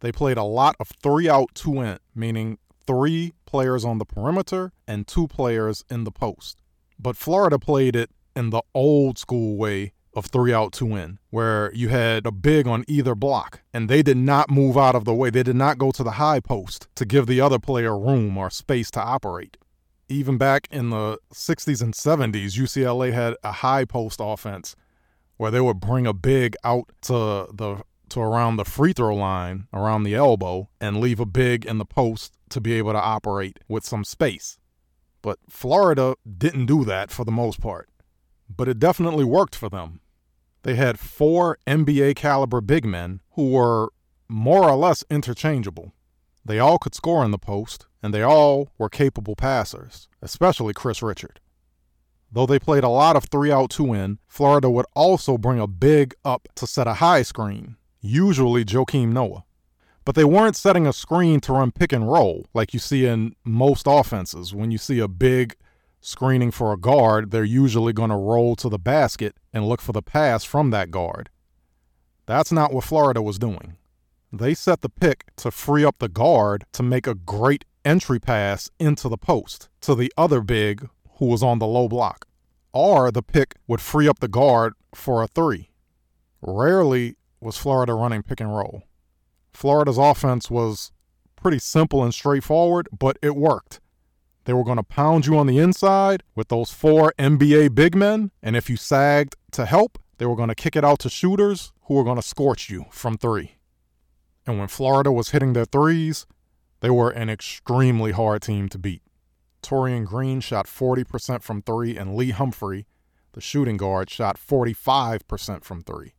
They 0.00 0.10
played 0.10 0.38
a 0.38 0.42
lot 0.42 0.76
of 0.80 0.88
three 1.02 1.28
out, 1.28 1.54
two 1.54 1.80
in, 1.80 1.98
meaning 2.14 2.58
three 2.86 3.32
players 3.46 3.84
on 3.84 3.98
the 3.98 4.04
perimeter 4.04 4.72
and 4.88 5.06
two 5.06 5.28
players 5.28 5.84
in 5.88 6.04
the 6.04 6.10
post. 6.10 6.60
But 6.98 7.16
Florida 7.16 7.58
played 7.58 7.94
it 7.94 8.10
in 8.34 8.50
the 8.50 8.62
old 8.74 9.18
school 9.18 9.56
way 9.56 9.92
of 10.14 10.26
three 10.26 10.52
out, 10.52 10.72
two 10.72 10.96
in, 10.96 11.18
where 11.30 11.72
you 11.72 11.90
had 11.90 12.26
a 12.26 12.32
big 12.32 12.66
on 12.66 12.84
either 12.88 13.14
block, 13.14 13.60
and 13.72 13.88
they 13.88 14.02
did 14.02 14.16
not 14.16 14.50
move 14.50 14.76
out 14.76 14.96
of 14.96 15.04
the 15.04 15.14
way. 15.14 15.30
They 15.30 15.44
did 15.44 15.54
not 15.54 15.78
go 15.78 15.92
to 15.92 16.02
the 16.02 16.12
high 16.12 16.40
post 16.40 16.88
to 16.96 17.04
give 17.04 17.26
the 17.26 17.40
other 17.40 17.60
player 17.60 17.96
room 17.96 18.36
or 18.36 18.50
space 18.50 18.90
to 18.92 19.00
operate 19.00 19.56
even 20.10 20.36
back 20.36 20.68
in 20.70 20.90
the 20.90 21.18
60s 21.32 21.80
and 21.80 21.94
70s, 21.94 22.58
UCLA 22.58 23.12
had 23.12 23.36
a 23.44 23.52
high 23.52 23.84
post 23.84 24.20
offense 24.22 24.74
where 25.36 25.50
they 25.50 25.60
would 25.60 25.80
bring 25.80 26.06
a 26.06 26.12
big 26.12 26.56
out 26.64 26.90
to 27.02 27.46
the 27.52 27.82
to 28.10 28.20
around 28.20 28.56
the 28.56 28.64
free 28.64 28.92
throw 28.92 29.14
line, 29.14 29.68
around 29.72 30.02
the 30.02 30.16
elbow, 30.16 30.68
and 30.80 31.00
leave 31.00 31.20
a 31.20 31.26
big 31.26 31.64
in 31.64 31.78
the 31.78 31.84
post 31.84 32.34
to 32.50 32.60
be 32.60 32.72
able 32.72 32.92
to 32.92 33.00
operate 33.00 33.60
with 33.68 33.84
some 33.84 34.02
space. 34.02 34.58
But 35.22 35.38
Florida 35.48 36.16
didn't 36.38 36.66
do 36.66 36.84
that 36.84 37.12
for 37.12 37.24
the 37.24 37.30
most 37.30 37.60
part. 37.60 37.88
But 38.54 38.68
it 38.68 38.80
definitely 38.80 39.24
worked 39.24 39.54
for 39.54 39.68
them. 39.68 40.00
They 40.62 40.74
had 40.74 40.98
four 40.98 41.58
NBA 41.66 42.16
caliber 42.16 42.60
big 42.60 42.84
men 42.84 43.20
who 43.32 43.50
were 43.50 43.90
more 44.28 44.68
or 44.68 44.76
less 44.76 45.04
interchangeable. 45.08 45.92
They 46.44 46.59
all 46.59 46.79
could 46.79 46.94
score 46.94 47.24
in 47.24 47.31
the 47.31 47.38
post, 47.38 47.87
and 48.03 48.14
they 48.14 48.22
all 48.22 48.70
were 48.79 48.88
capable 48.88 49.37
passers, 49.37 50.09
especially 50.22 50.72
Chris 50.72 51.03
Richard. 51.03 51.40
Though 52.33 52.46
they 52.46 52.59
played 52.59 52.85
a 52.85 52.88
lot 52.88 53.16
of 53.16 53.24
three 53.24 53.50
out, 53.50 53.70
two 53.70 53.92
in, 53.92 54.18
Florida 54.29 54.70
would 54.70 54.87
also 54.94 55.37
bring 55.37 55.59
a 55.59 55.66
big 55.66 56.14
up 56.24 56.48
to 56.57 56.66
set 56.66 56.87
a 56.87 56.94
high 56.94 57.22
screen, 57.22 57.76
usually 58.00 58.64
Joakim 58.64 59.12
Noah. 59.12 59.44
But 60.05 60.14
they 60.14 60.24
weren't 60.24 60.57
setting 60.57 60.87
a 60.87 60.92
screen 60.92 61.40
to 61.40 61.53
run 61.53 61.72
pick 61.72 61.92
and 61.92 62.11
roll 62.11 62.46
like 62.55 62.72
you 62.72 62.81
see 62.81 63.05
in 63.05 63.35
most 63.44 63.87
offenses. 63.87 64.55
When 64.55 64.70
you 64.70 64.79
see 64.79 64.98
a 64.98 65.09
big 65.09 65.57
screening 66.00 66.50
for 66.50 66.72
a 66.72 66.79
guard, 66.79 67.31
they're 67.31 67.44
usually 67.44 67.92
going 67.92 68.11
to 68.11 68.16
roll 68.16 68.57
to 68.57 68.68
the 68.68 68.79
basket 68.79 69.37
and 69.53 69.68
look 69.68 69.81
for 69.81 69.92
the 69.92 70.03
pass 70.03 70.44
from 70.44 70.70
that 70.70 70.90
guard. 70.90 71.29
That's 72.26 72.53
not 72.53 72.72
what 72.72 72.85
Florida 72.85 73.20
was 73.20 73.38
doing. 73.38 73.76
They 74.32 74.54
set 74.54 74.80
the 74.80 74.88
pick 74.88 75.34
to 75.36 75.50
free 75.50 75.84
up 75.84 75.98
the 75.98 76.08
guard 76.08 76.64
to 76.72 76.84
make 76.84 77.08
a 77.08 77.16
great 77.16 77.64
entry 77.84 78.20
pass 78.20 78.70
into 78.78 79.08
the 79.08 79.18
post 79.18 79.68
to 79.80 79.96
the 79.96 80.12
other 80.16 80.40
big 80.40 80.88
who 81.14 81.26
was 81.26 81.42
on 81.42 81.58
the 81.58 81.66
low 81.66 81.88
block. 81.88 82.26
Or 82.72 83.10
the 83.10 83.22
pick 83.22 83.56
would 83.66 83.80
free 83.80 84.06
up 84.06 84.20
the 84.20 84.28
guard 84.28 84.74
for 84.94 85.22
a 85.22 85.26
three. 85.26 85.70
Rarely 86.42 87.16
was 87.40 87.56
Florida 87.56 87.94
running 87.94 88.22
pick 88.22 88.40
and 88.40 88.54
roll. 88.54 88.84
Florida's 89.52 89.98
offense 89.98 90.48
was 90.48 90.92
pretty 91.34 91.58
simple 91.58 92.04
and 92.04 92.14
straightforward, 92.14 92.88
but 92.96 93.18
it 93.20 93.34
worked. 93.34 93.80
They 94.44 94.52
were 94.52 94.64
going 94.64 94.76
to 94.76 94.84
pound 94.84 95.26
you 95.26 95.36
on 95.38 95.48
the 95.48 95.58
inside 95.58 96.22
with 96.36 96.48
those 96.48 96.70
four 96.70 97.12
NBA 97.18 97.74
big 97.74 97.96
men, 97.96 98.30
and 98.42 98.54
if 98.54 98.70
you 98.70 98.76
sagged 98.76 99.34
to 99.52 99.66
help, 99.66 99.98
they 100.18 100.26
were 100.26 100.36
going 100.36 100.48
to 100.48 100.54
kick 100.54 100.76
it 100.76 100.84
out 100.84 101.00
to 101.00 101.10
shooters 101.10 101.72
who 101.86 101.94
were 101.94 102.04
going 102.04 102.16
to 102.16 102.22
scorch 102.22 102.70
you 102.70 102.86
from 102.90 103.18
three. 103.18 103.56
And 104.46 104.59
when 104.59 104.68
Florida 104.68 105.12
was 105.12 105.31
hitting 105.31 105.53
their 105.53 105.64
threes, 105.64 106.26
they 106.81 106.90
were 106.90 107.11
an 107.11 107.29
extremely 107.29 108.12
hard 108.12 108.42
team 108.42 108.68
to 108.70 108.79
beat. 108.79 109.03
Taurean 109.62 110.07
Green 110.07 110.40
shot 110.40 110.66
40% 110.66 111.42
from 111.42 111.62
three, 111.62 111.96
and 111.96 112.14
Lee 112.14 112.31
Humphrey, 112.31 112.87
the 113.33 113.40
shooting 113.40 113.76
guard, 113.76 114.09
shot 114.09 114.38
45% 114.38 115.64
from 115.64 115.83
three. 115.83 116.14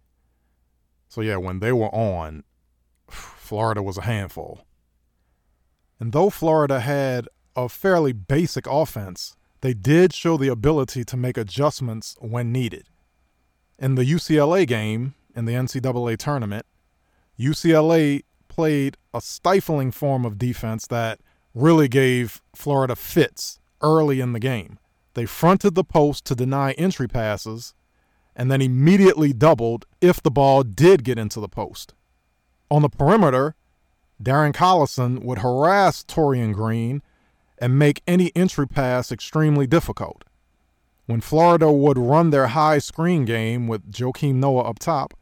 So, 1.10 1.22
yeah, 1.22 1.38
when 1.38 1.60
they 1.60 1.72
were 1.72 1.94
on, 1.94 2.44
Florida 3.10 3.82
was 3.82 3.98
a 3.98 4.04
handful. 4.04 4.66
And 6.00 6.14
though 6.14 6.30
Florida 6.30 6.80
had 6.80 7.28
a 7.56 7.68
fairly 7.68 8.14
basic 8.14 8.66
offense, 8.68 9.36
they 9.62 9.74
did 9.74 10.14
show 10.14 10.38
the 10.38 10.48
ability 10.48 11.04
to 11.06 11.18
make 11.18 11.38
adjustments 11.38 12.16
when 12.20 12.52
needed. 12.52 12.88
In 13.78 13.96
the 13.96 14.04
UCLA 14.04 14.66
game 14.68 15.16
in 15.36 15.46
the 15.46 15.54
NCAA 15.54 16.18
tournament, 16.18 16.66
UCLA 17.42 18.22
played 18.48 18.98
a 19.14 19.22
stifling 19.22 19.92
form 19.92 20.26
of 20.26 20.38
defense 20.38 20.86
that 20.88 21.20
really 21.56 21.88
gave 21.88 22.42
Florida 22.56 22.96
fits 22.96 23.60
early 23.82 24.22
in 24.22 24.34
the 24.34 24.40
game. 24.40 24.78
They 25.16 25.26
fronted 25.26 25.74
the 25.74 25.84
post 25.84 26.24
to 26.26 26.36
deny 26.36 26.74
entry 26.74 27.08
passes 27.08 27.74
and 28.36 28.52
then 28.52 28.62
immediately 28.62 29.34
doubled 29.34 29.86
if 30.00 30.22
the 30.22 30.32
ball 30.32 30.64
did 30.64 31.04
get 31.04 31.18
into 31.18 31.40
the 31.40 31.50
post. 31.50 31.94
On 32.70 32.82
the 32.82 32.90
perimeter, 32.90 33.56
Darren 34.22 34.54
Collison 34.54 35.24
would 35.24 35.40
harass 35.40 36.04
Taurean 36.04 36.54
Green 36.54 37.02
and 37.58 37.78
make 37.78 38.02
any 38.08 38.32
entry 38.36 38.68
pass 38.68 39.12
extremely 39.12 39.68
difficult. 39.68 40.24
When 41.08 41.22
Florida 41.22 41.72
would 41.72 41.98
run 41.98 42.30
their 42.30 42.48
high 42.48 42.78
screen 42.78 43.26
game 43.26 43.68
with 43.68 43.92
Joakim 43.92 44.36
Noah 44.36 44.70
up 44.70 44.80
top, 44.80 45.14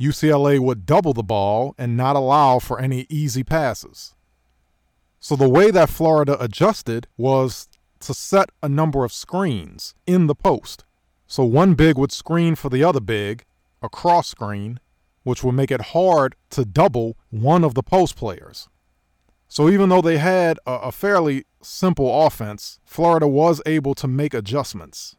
UCLA 0.00 0.58
would 0.58 0.86
double 0.86 1.12
the 1.12 1.22
ball 1.22 1.74
and 1.76 1.96
not 1.96 2.16
allow 2.16 2.58
for 2.58 2.80
any 2.80 3.06
easy 3.08 3.42
passes. 3.42 4.14
So 5.20 5.34
the 5.34 5.48
way 5.48 5.70
that 5.70 5.90
Florida 5.90 6.40
adjusted 6.42 7.08
was 7.16 7.68
to 8.00 8.14
set 8.14 8.50
a 8.62 8.68
number 8.68 9.04
of 9.04 9.12
screens 9.12 9.94
in 10.06 10.28
the 10.28 10.34
post. 10.34 10.84
So 11.26 11.44
one 11.44 11.74
big 11.74 11.98
would 11.98 12.12
screen 12.12 12.54
for 12.54 12.68
the 12.68 12.84
other 12.84 13.00
big, 13.00 13.44
a 13.82 13.88
cross 13.88 14.28
screen, 14.28 14.78
which 15.24 15.42
would 15.42 15.52
make 15.52 15.70
it 15.70 15.92
hard 15.92 16.36
to 16.50 16.64
double 16.64 17.16
one 17.30 17.64
of 17.64 17.74
the 17.74 17.82
post 17.82 18.16
players. 18.16 18.68
So 19.48 19.68
even 19.68 19.88
though 19.88 20.00
they 20.00 20.18
had 20.18 20.58
a, 20.66 20.72
a 20.74 20.92
fairly 20.92 21.44
simple 21.60 22.26
offense, 22.26 22.78
Florida 22.84 23.26
was 23.26 23.60
able 23.66 23.94
to 23.96 24.06
make 24.06 24.32
adjustments. 24.32 25.16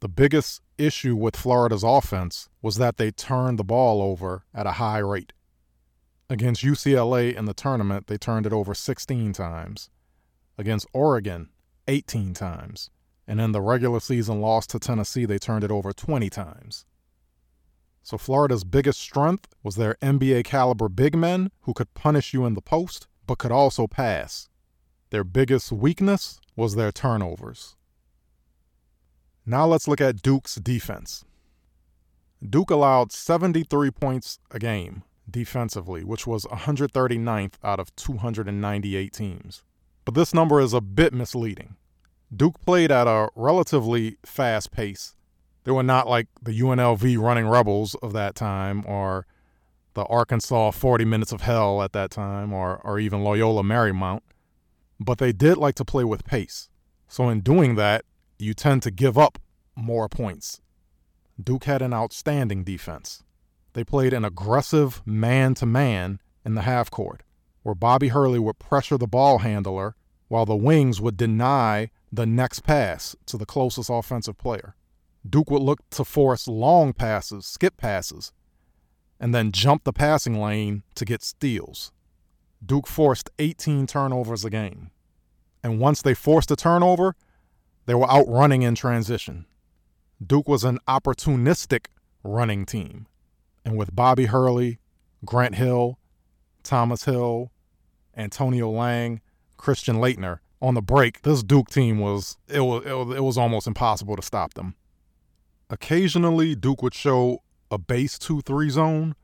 The 0.00 0.08
biggest 0.08 0.60
issue 0.80 1.14
with 1.14 1.36
Florida's 1.36 1.84
offense 1.84 2.48
was 2.62 2.76
that 2.76 2.96
they 2.96 3.10
turned 3.10 3.58
the 3.58 3.64
ball 3.64 4.02
over 4.02 4.44
at 4.54 4.66
a 4.66 4.72
high 4.72 4.98
rate. 4.98 5.32
Against 6.28 6.62
UCLA 6.62 7.34
in 7.34 7.44
the 7.44 7.54
tournament, 7.54 8.06
they 8.06 8.16
turned 8.16 8.46
it 8.46 8.52
over 8.52 8.74
16 8.74 9.32
times. 9.32 9.90
Against 10.56 10.86
Oregon, 10.92 11.50
18 11.88 12.34
times. 12.34 12.90
And 13.26 13.40
in 13.40 13.52
the 13.52 13.60
regular 13.60 14.00
season 14.00 14.40
loss 14.40 14.66
to 14.68 14.78
Tennessee, 14.78 15.24
they 15.24 15.38
turned 15.38 15.64
it 15.64 15.70
over 15.70 15.92
20 15.92 16.30
times. 16.30 16.86
So 18.02 18.16
Florida's 18.16 18.64
biggest 18.64 19.00
strength 19.00 19.54
was 19.62 19.76
their 19.76 19.96
NBA 20.02 20.44
caliber 20.44 20.88
big 20.88 21.16
men 21.16 21.50
who 21.62 21.74
could 21.74 21.94
punish 21.94 22.32
you 22.32 22.46
in 22.46 22.54
the 22.54 22.62
post, 22.62 23.06
but 23.26 23.38
could 23.38 23.52
also 23.52 23.86
pass. 23.86 24.48
Their 25.10 25.24
biggest 25.24 25.70
weakness 25.70 26.40
was 26.56 26.74
their 26.74 26.92
turnovers. 26.92 27.76
Now 29.46 29.66
let's 29.66 29.88
look 29.88 30.00
at 30.00 30.22
Duke's 30.22 30.56
defense. 30.56 31.24
Duke 32.48 32.70
allowed 32.70 33.12
73 33.12 33.90
points 33.90 34.38
a 34.50 34.58
game 34.58 35.02
defensively, 35.30 36.04
which 36.04 36.26
was 36.26 36.44
139th 36.46 37.54
out 37.62 37.80
of 37.80 37.94
298 37.96 39.12
teams. 39.12 39.62
But 40.04 40.14
this 40.14 40.34
number 40.34 40.60
is 40.60 40.72
a 40.72 40.80
bit 40.80 41.12
misleading. 41.12 41.76
Duke 42.34 42.60
played 42.60 42.90
at 42.90 43.06
a 43.06 43.28
relatively 43.34 44.16
fast 44.24 44.70
pace. 44.70 45.16
They 45.64 45.72
were 45.72 45.82
not 45.82 46.08
like 46.08 46.28
the 46.40 46.58
UNLV 46.58 47.18
running 47.18 47.46
rebels 47.46 47.94
of 47.96 48.12
that 48.12 48.34
time 48.34 48.84
or 48.86 49.26
the 49.94 50.04
Arkansas 50.04 50.70
40 50.70 51.04
minutes 51.04 51.32
of 51.32 51.42
hell 51.42 51.82
at 51.82 51.92
that 51.92 52.10
time 52.10 52.52
or, 52.52 52.80
or 52.84 52.98
even 52.98 53.22
Loyola 53.22 53.62
Marymount, 53.62 54.20
but 54.98 55.18
they 55.18 55.32
did 55.32 55.56
like 55.56 55.74
to 55.76 55.84
play 55.84 56.04
with 56.04 56.24
pace. 56.24 56.68
So 57.08 57.28
in 57.28 57.40
doing 57.40 57.74
that, 57.74 58.04
you 58.40 58.54
tend 58.54 58.82
to 58.82 58.90
give 58.90 59.18
up 59.18 59.38
more 59.76 60.08
points. 60.08 60.60
Duke 61.42 61.64
had 61.64 61.82
an 61.82 61.94
outstanding 61.94 62.64
defense. 62.64 63.22
They 63.72 63.84
played 63.84 64.12
an 64.12 64.24
aggressive 64.24 65.02
man 65.06 65.54
to 65.54 65.66
man 65.66 66.20
in 66.44 66.54
the 66.54 66.62
half 66.62 66.90
court, 66.90 67.22
where 67.62 67.74
Bobby 67.74 68.08
Hurley 68.08 68.38
would 68.38 68.58
pressure 68.58 68.98
the 68.98 69.06
ball 69.06 69.38
handler 69.38 69.94
while 70.28 70.46
the 70.46 70.56
wings 70.56 71.00
would 71.00 71.16
deny 71.16 71.90
the 72.12 72.26
next 72.26 72.60
pass 72.60 73.14
to 73.26 73.36
the 73.36 73.46
closest 73.46 73.90
offensive 73.90 74.38
player. 74.38 74.74
Duke 75.28 75.50
would 75.50 75.62
look 75.62 75.88
to 75.90 76.04
force 76.04 76.48
long 76.48 76.92
passes, 76.92 77.46
skip 77.46 77.76
passes, 77.76 78.32
and 79.18 79.34
then 79.34 79.52
jump 79.52 79.84
the 79.84 79.92
passing 79.92 80.40
lane 80.40 80.82
to 80.94 81.04
get 81.04 81.22
steals. 81.22 81.92
Duke 82.64 82.86
forced 82.86 83.30
18 83.38 83.86
turnovers 83.86 84.44
a 84.44 84.50
game. 84.50 84.90
And 85.62 85.78
once 85.78 86.00
they 86.02 86.14
forced 86.14 86.50
a 86.50 86.56
turnover, 86.56 87.14
they 87.86 87.94
were 87.94 88.10
outrunning 88.10 88.62
in 88.62 88.74
transition. 88.74 89.46
Duke 90.24 90.48
was 90.48 90.64
an 90.64 90.78
opportunistic 90.86 91.86
running 92.22 92.66
team. 92.66 93.06
And 93.64 93.76
with 93.76 93.94
Bobby 93.94 94.26
Hurley, 94.26 94.78
Grant 95.24 95.54
Hill, 95.54 95.98
Thomas 96.62 97.04
Hill, 97.04 97.50
Antonio 98.16 98.70
Lang, 98.70 99.20
Christian 99.56 99.96
Laettner 99.96 100.38
on 100.60 100.74
the 100.74 100.82
break, 100.82 101.22
this 101.22 101.42
Duke 101.42 101.70
team 101.70 101.98
was 101.98 102.36
it 102.48 102.60
was 102.60 102.84
it 102.84 102.92
was, 102.92 103.16
it 103.16 103.22
was 103.22 103.38
almost 103.38 103.66
impossible 103.66 104.16
to 104.16 104.22
stop 104.22 104.54
them. 104.54 104.74
Occasionally, 105.68 106.54
Duke 106.54 106.82
would 106.82 106.94
show 106.94 107.42
a 107.70 107.78
base 107.78 108.18
2-3 108.18 108.70
zone 108.70 109.14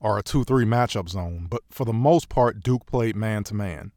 or 0.00 0.18
a 0.18 0.22
2-3 0.22 0.66
matchup 0.66 1.08
zone, 1.08 1.46
but 1.48 1.62
for 1.70 1.84
the 1.86 1.92
most 1.92 2.28
part, 2.28 2.60
Duke 2.60 2.84
played 2.84 3.16
man 3.16 3.42
to 3.44 3.54
man. 3.54 3.92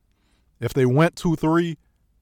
If 0.59 0.73
they 0.73 0.85
went 0.85 1.15
2-3, 1.15 1.75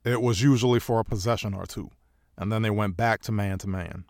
it 0.06 0.22
was 0.22 0.42
usually 0.42 0.80
for 0.80 1.00
a 1.00 1.04
possession 1.04 1.54
or 1.54 1.66
two, 1.66 1.90
and 2.38 2.52
then 2.52 2.62
they 2.62 2.70
went 2.70 2.96
back 2.96 3.22
to 3.24 3.32
man 3.32 3.58
to 3.60 3.68
man. 3.68 4.06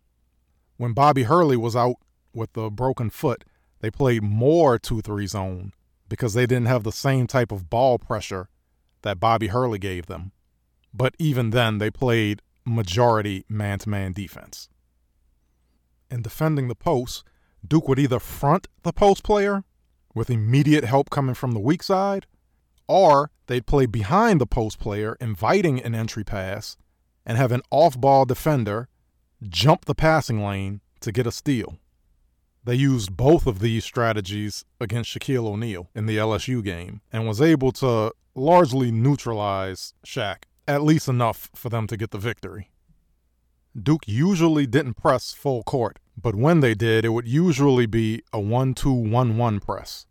When 0.78 0.94
Bobby 0.94 1.24
Hurley 1.24 1.58
was 1.58 1.76
out 1.76 1.96
with 2.34 2.54
the 2.54 2.70
broken 2.70 3.10
foot, 3.10 3.46
they 3.80 3.90
played 3.90 4.24
more 4.24 4.78
2 4.78 5.02
3 5.02 5.26
zone 5.26 5.72
because 6.10 6.34
they 6.34 6.46
didn't 6.46 6.68
have 6.68 6.84
the 6.84 6.92
same 6.92 7.28
type 7.28 7.52
of 7.52 7.70
ball 7.70 7.98
pressure 7.98 8.50
that 9.02 9.20
Bobby 9.20 9.48
Hurley 9.48 9.80
gave 9.80 10.08
them. 10.08 10.32
But 10.94 11.16
even 11.18 11.52
then, 11.52 11.78
they 11.78 11.92
played 11.92 12.42
majority 12.66 13.46
man 13.48 13.80
to 13.80 13.90
man 13.90 14.12
defense. 14.12 14.70
In 16.12 16.22
defending 16.22 16.68
the 16.68 16.76
post, 16.76 17.24
Duke 17.66 17.88
would 17.88 18.00
either 18.00 18.20
front 18.20 18.68
the 18.84 18.94
post 18.94 19.24
player 19.24 19.64
with 20.14 20.30
immediate 20.30 20.84
help 20.84 21.10
coming 21.10 21.36
from 21.36 21.52
the 21.52 21.60
weak 21.60 21.84
side, 21.84 22.26
or 22.88 23.32
they'd 23.48 23.66
play 23.66 23.86
behind 23.86 24.42
the 24.42 24.48
post 24.48 24.80
player, 24.80 25.18
inviting 25.20 25.82
an 25.82 25.96
entry 25.96 26.24
pass, 26.24 26.78
and 27.26 27.38
have 27.38 27.52
an 27.52 27.62
off 27.72 28.00
ball 28.00 28.26
defender 28.26 28.88
jump 29.48 29.86
the 29.86 29.96
passing 29.96 30.44
lane 30.44 30.82
to 31.02 31.12
get 31.12 31.28
a 31.28 31.32
steal. 31.32 31.78
They 32.64 32.76
used 32.76 33.16
both 33.16 33.46
of 33.46 33.60
these 33.60 33.86
strategies 33.86 34.66
against 34.80 35.12
Shaquille 35.12 35.48
O'Neal 35.48 35.90
in 35.94 36.08
the 36.08 36.18
LSU 36.18 36.64
game 36.64 37.02
and 37.12 37.28
was 37.28 37.42
able 37.42 37.72
to 37.74 38.12
largely 38.34 38.92
neutralize 38.92 39.94
Shaq, 40.06 40.44
at 40.68 40.82
least 40.82 41.08
enough 41.08 41.50
for 41.54 41.70
them 41.70 41.86
to 41.88 41.98
get 41.98 42.12
the 42.12 42.18
victory. 42.18 42.72
Duke 43.80 44.08
usually 44.08 44.66
didn't 44.66 44.96
press 44.96 45.34
full 45.34 45.62
court, 45.62 46.00
but 46.20 46.34
when 46.34 46.62
they 46.62 46.74
did, 46.74 47.06
it 47.06 47.10
would 47.10 47.28
usually 47.28 47.86
be 47.86 48.24
a 48.34 48.40
1 48.40 48.74
2 48.74 48.92
1 48.92 49.38
1 49.38 49.60
press. 49.60 50.08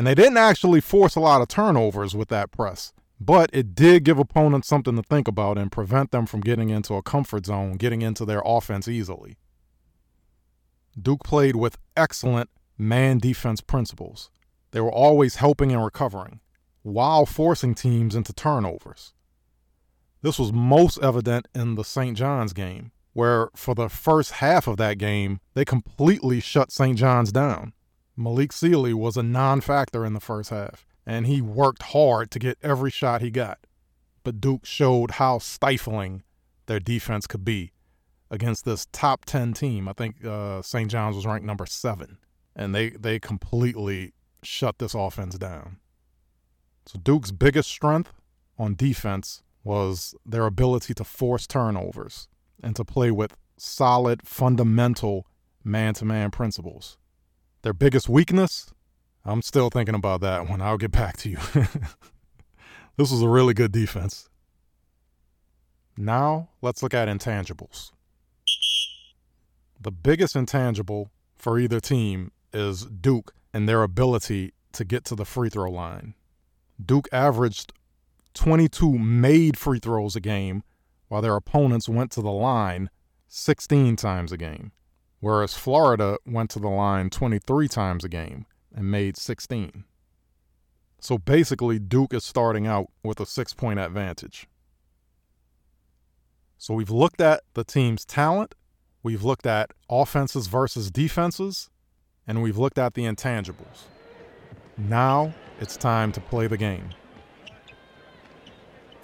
And 0.00 0.06
they 0.06 0.14
didn't 0.14 0.38
actually 0.38 0.80
force 0.80 1.14
a 1.14 1.20
lot 1.20 1.42
of 1.42 1.48
turnovers 1.48 2.16
with 2.16 2.30
that 2.30 2.50
press, 2.50 2.94
but 3.20 3.50
it 3.52 3.74
did 3.74 4.02
give 4.02 4.18
opponents 4.18 4.66
something 4.66 4.96
to 4.96 5.02
think 5.02 5.28
about 5.28 5.58
and 5.58 5.70
prevent 5.70 6.10
them 6.10 6.24
from 6.24 6.40
getting 6.40 6.70
into 6.70 6.94
a 6.94 7.02
comfort 7.02 7.44
zone, 7.44 7.74
getting 7.74 8.00
into 8.00 8.24
their 8.24 8.40
offense 8.42 8.88
easily. 8.88 9.36
Duke 10.98 11.22
played 11.22 11.54
with 11.54 11.76
excellent 11.98 12.48
man 12.78 13.18
defense 13.18 13.60
principles. 13.60 14.30
They 14.70 14.80
were 14.80 14.90
always 14.90 15.36
helping 15.36 15.70
and 15.70 15.84
recovering 15.84 16.40
while 16.80 17.26
forcing 17.26 17.74
teams 17.74 18.16
into 18.16 18.32
turnovers. 18.32 19.12
This 20.22 20.38
was 20.38 20.50
most 20.50 20.98
evident 21.02 21.46
in 21.54 21.74
the 21.74 21.84
St. 21.84 22.16
John's 22.16 22.54
game, 22.54 22.92
where 23.12 23.50
for 23.54 23.74
the 23.74 23.90
first 23.90 24.30
half 24.30 24.66
of 24.66 24.78
that 24.78 24.96
game, 24.96 25.40
they 25.52 25.66
completely 25.66 26.40
shut 26.40 26.72
St. 26.72 26.96
John's 26.96 27.32
down. 27.32 27.74
Malik 28.20 28.52
Sealy 28.52 28.92
was 28.92 29.16
a 29.16 29.22
non 29.22 29.62
factor 29.62 30.04
in 30.04 30.12
the 30.12 30.20
first 30.20 30.50
half, 30.50 30.86
and 31.06 31.26
he 31.26 31.40
worked 31.40 31.82
hard 31.84 32.30
to 32.32 32.38
get 32.38 32.58
every 32.62 32.90
shot 32.90 33.22
he 33.22 33.30
got. 33.30 33.58
But 34.22 34.42
Duke 34.42 34.66
showed 34.66 35.12
how 35.12 35.38
stifling 35.38 36.22
their 36.66 36.80
defense 36.80 37.26
could 37.26 37.44
be 37.44 37.72
against 38.30 38.66
this 38.66 38.86
top 38.92 39.24
10 39.24 39.54
team. 39.54 39.88
I 39.88 39.94
think 39.94 40.22
uh, 40.24 40.60
St. 40.60 40.90
John's 40.90 41.16
was 41.16 41.24
ranked 41.24 41.46
number 41.46 41.64
seven, 41.64 42.18
and 42.54 42.74
they, 42.74 42.90
they 42.90 43.18
completely 43.18 44.12
shut 44.42 44.78
this 44.78 44.94
offense 44.94 45.38
down. 45.38 45.78
So 46.84 46.98
Duke's 46.98 47.30
biggest 47.30 47.70
strength 47.70 48.12
on 48.58 48.74
defense 48.74 49.42
was 49.64 50.14
their 50.26 50.44
ability 50.44 50.92
to 50.94 51.04
force 51.04 51.46
turnovers 51.46 52.28
and 52.62 52.76
to 52.76 52.84
play 52.84 53.10
with 53.10 53.34
solid, 53.56 54.26
fundamental 54.26 55.26
man 55.64 55.94
to 55.94 56.04
man 56.04 56.30
principles. 56.30 56.98
Their 57.62 57.72
biggest 57.72 58.08
weakness? 58.08 58.72
I'm 59.24 59.42
still 59.42 59.70
thinking 59.70 59.94
about 59.94 60.20
that 60.22 60.48
one. 60.48 60.62
I'll 60.62 60.78
get 60.78 60.92
back 60.92 61.16
to 61.18 61.30
you. 61.30 61.36
this 62.96 63.10
was 63.10 63.22
a 63.22 63.28
really 63.28 63.54
good 63.54 63.72
defense. 63.72 64.28
Now, 65.96 66.48
let's 66.62 66.82
look 66.82 66.94
at 66.94 67.08
intangibles. 67.08 67.92
The 69.78 69.90
biggest 69.90 70.34
intangible 70.36 71.10
for 71.36 71.58
either 71.58 71.80
team 71.80 72.32
is 72.52 72.86
Duke 72.86 73.34
and 73.52 73.68
their 73.68 73.82
ability 73.82 74.52
to 74.72 74.84
get 74.84 75.04
to 75.06 75.14
the 75.14 75.24
free 75.24 75.50
throw 75.50 75.70
line. 75.70 76.14
Duke 76.84 77.08
averaged 77.12 77.72
22 78.34 78.98
made 78.98 79.58
free 79.58 79.78
throws 79.78 80.16
a 80.16 80.20
game, 80.20 80.62
while 81.08 81.20
their 81.20 81.36
opponents 81.36 81.88
went 81.88 82.10
to 82.12 82.22
the 82.22 82.30
line 82.30 82.88
16 83.28 83.96
times 83.96 84.32
a 84.32 84.36
game, 84.36 84.72
whereas 85.20 85.54
Florida 85.54 86.18
went 86.26 86.50
to 86.50 86.58
the 86.58 86.68
line 86.68 87.10
23 87.10 87.68
times 87.68 88.04
a 88.04 88.08
game 88.08 88.46
and 88.74 88.90
made 88.90 89.16
16. 89.16 89.84
So 91.00 91.16
basically, 91.16 91.78
Duke 91.78 92.12
is 92.12 92.24
starting 92.24 92.66
out 92.66 92.90
with 93.02 93.20
a 93.20 93.26
six 93.26 93.54
point 93.54 93.78
advantage. 93.78 94.46
So 96.58 96.74
we've 96.74 96.90
looked 96.90 97.22
at 97.22 97.42
the 97.54 97.64
team's 97.64 98.04
talent, 98.04 98.54
we've 99.02 99.22
looked 99.22 99.46
at 99.46 99.70
offenses 99.88 100.46
versus 100.46 100.90
defenses, 100.90 101.70
and 102.26 102.42
we've 102.42 102.58
looked 102.58 102.78
at 102.78 102.92
the 102.92 103.04
intangibles. 103.04 103.84
Now 104.76 105.32
it's 105.58 105.76
time 105.76 106.12
to 106.12 106.20
play 106.20 106.46
the 106.46 106.58
game. 106.58 106.90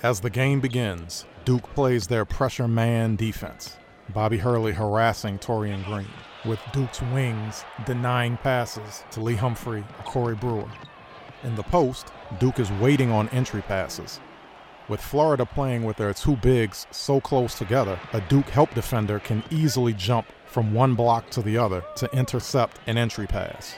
As 0.02 0.20
the 0.20 0.30
game 0.30 0.60
begins, 0.60 1.24
Duke 1.46 1.74
plays 1.74 2.06
their 2.06 2.26
pressure 2.26 2.68
man 2.68 3.16
defense. 3.16 3.78
Bobby 4.10 4.38
Hurley 4.38 4.72
harassing 4.72 5.38
Taurean 5.38 5.84
Green, 5.84 6.06
with 6.44 6.60
Duke's 6.72 7.02
wings 7.02 7.64
denying 7.84 8.36
passes 8.38 9.02
to 9.10 9.20
Lee 9.20 9.34
Humphrey 9.34 9.80
or 9.80 10.04
Corey 10.04 10.36
Brewer. 10.36 10.70
In 11.42 11.56
the 11.56 11.64
post, 11.64 12.12
Duke 12.38 12.60
is 12.60 12.70
waiting 12.72 13.10
on 13.10 13.28
entry 13.30 13.62
passes. 13.62 14.20
With 14.88 15.00
Florida 15.00 15.44
playing 15.44 15.82
with 15.82 15.96
their 15.96 16.14
two 16.14 16.36
bigs 16.36 16.86
so 16.92 17.20
close 17.20 17.58
together, 17.58 17.98
a 18.12 18.20
Duke 18.20 18.48
help 18.48 18.72
defender 18.74 19.18
can 19.18 19.42
easily 19.50 19.92
jump 19.92 20.26
from 20.46 20.72
one 20.72 20.94
block 20.94 21.28
to 21.30 21.42
the 21.42 21.58
other 21.58 21.82
to 21.96 22.10
intercept 22.16 22.78
an 22.86 22.96
entry 22.96 23.26
pass. 23.26 23.74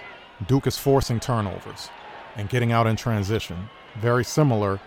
Duke 0.46 0.66
is 0.66 0.76
forcing 0.76 1.18
turnovers 1.18 1.88
and 2.36 2.50
getting 2.50 2.70
out 2.70 2.86
in 2.86 2.96
transition, 2.96 3.68
very 3.98 4.24
similar 4.24 4.78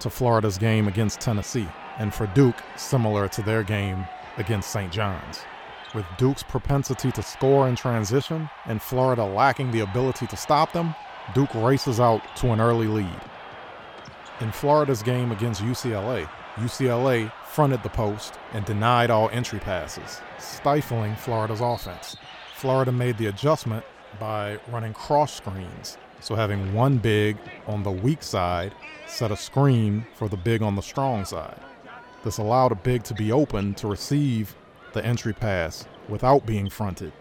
to 0.00 0.10
Florida's 0.10 0.58
game 0.58 0.88
against 0.88 1.20
Tennessee, 1.20 1.68
and 1.98 2.12
for 2.12 2.26
Duke, 2.28 2.56
similar 2.76 3.28
to 3.28 3.42
their 3.42 3.62
game 3.62 4.04
against 4.40 4.70
St. 4.70 4.90
John's. 4.90 5.42
With 5.94 6.06
Duke's 6.18 6.42
propensity 6.42 7.12
to 7.12 7.22
score 7.22 7.68
in 7.68 7.76
transition 7.76 8.50
and 8.66 8.82
Florida 8.82 9.24
lacking 9.24 9.70
the 9.70 9.80
ability 9.80 10.26
to 10.28 10.36
stop 10.36 10.72
them, 10.72 10.94
Duke 11.34 11.54
races 11.54 12.00
out 12.00 12.22
to 12.38 12.48
an 12.48 12.60
early 12.60 12.86
lead. 12.86 13.20
In 14.40 14.50
Florida's 14.50 15.02
game 15.02 15.30
against 15.30 15.62
UCLA, 15.62 16.28
UCLA 16.56 17.30
fronted 17.46 17.82
the 17.82 17.90
post 17.90 18.34
and 18.52 18.64
denied 18.64 19.10
all 19.10 19.28
entry 19.30 19.58
passes, 19.58 20.20
stifling 20.38 21.14
Florida's 21.14 21.60
offense. 21.60 22.16
Florida 22.54 22.90
made 22.90 23.18
the 23.18 23.26
adjustment 23.26 23.84
by 24.18 24.58
running 24.70 24.94
cross 24.94 25.34
screens, 25.34 25.98
so 26.20 26.34
having 26.34 26.72
one 26.72 26.98
big 26.98 27.36
on 27.66 27.82
the 27.82 27.90
weak 27.90 28.22
side 28.22 28.74
set 29.06 29.30
a 29.30 29.36
screen 29.36 30.06
for 30.14 30.28
the 30.28 30.36
big 30.36 30.62
on 30.62 30.76
the 30.76 30.82
strong 30.82 31.24
side. 31.24 31.60
This 32.22 32.38
allowed 32.38 32.72
a 32.72 32.76
big 32.76 33.02
to 33.04 33.14
be 33.14 33.32
open 33.32 33.74
to 33.74 33.86
receive 33.88 34.54
the 34.92 35.04
entry 35.04 35.32
pass 35.32 35.86
without 36.08 36.44
being 36.44 36.68
fronted. 36.68 37.12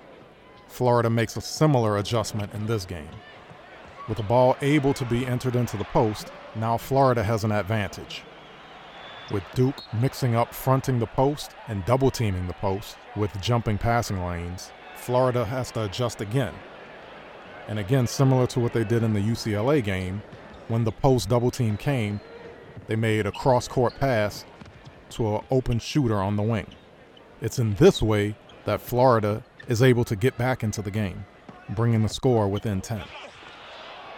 Florida 0.67 1.09
makes 1.09 1.37
a 1.37 1.41
similar 1.41 1.97
adjustment 1.97 2.53
in 2.53 2.65
this 2.65 2.85
game. 2.85 3.09
With 4.07 4.17
the 4.17 4.23
ball 4.23 4.57
able 4.61 4.93
to 4.95 5.05
be 5.05 5.25
entered 5.25 5.55
into 5.55 5.77
the 5.77 5.85
post, 5.85 6.31
now 6.55 6.77
Florida 6.77 7.23
has 7.23 7.43
an 7.43 7.51
advantage. 7.51 8.23
With 9.31 9.43
Duke 9.53 9.83
mixing 10.01 10.35
up 10.35 10.53
fronting 10.53 10.99
the 10.99 11.05
post 11.05 11.51
and 11.67 11.85
double 11.85 12.11
teaming 12.11 12.47
the 12.47 12.53
post 12.53 12.97
with 13.15 13.39
jumping 13.41 13.77
passing 13.77 14.25
lanes, 14.25 14.71
Florida 14.95 15.45
has 15.45 15.71
to 15.71 15.83
adjust 15.83 16.19
again. 16.19 16.53
And 17.67 17.79
again, 17.79 18.07
similar 18.07 18.47
to 18.47 18.59
what 18.59 18.73
they 18.73 18.83
did 18.83 19.03
in 19.03 19.13
the 19.13 19.21
UCLA 19.21 19.83
game, 19.83 20.23
when 20.67 20.83
the 20.83 20.91
post 20.91 21.29
double 21.29 21.51
team 21.51 21.77
came, 21.77 22.19
they 22.87 22.95
made 22.95 23.27
a 23.27 23.31
cross 23.31 23.67
court 23.67 23.93
pass 23.99 24.45
to 25.11 25.35
an 25.35 25.45
open 25.51 25.79
shooter 25.79 26.17
on 26.17 26.35
the 26.35 26.43
wing. 26.43 26.67
It's 27.41 27.59
in 27.59 27.75
this 27.75 28.01
way 28.01 28.35
that 28.65 28.81
Florida 28.81 29.43
is 29.67 29.81
able 29.81 30.03
to 30.05 30.15
get 30.15 30.37
back 30.37 30.63
into 30.63 30.81
the 30.81 30.91
game, 30.91 31.25
bringing 31.69 32.01
the 32.03 32.09
score 32.09 32.47
within 32.47 32.81
10. 32.81 33.01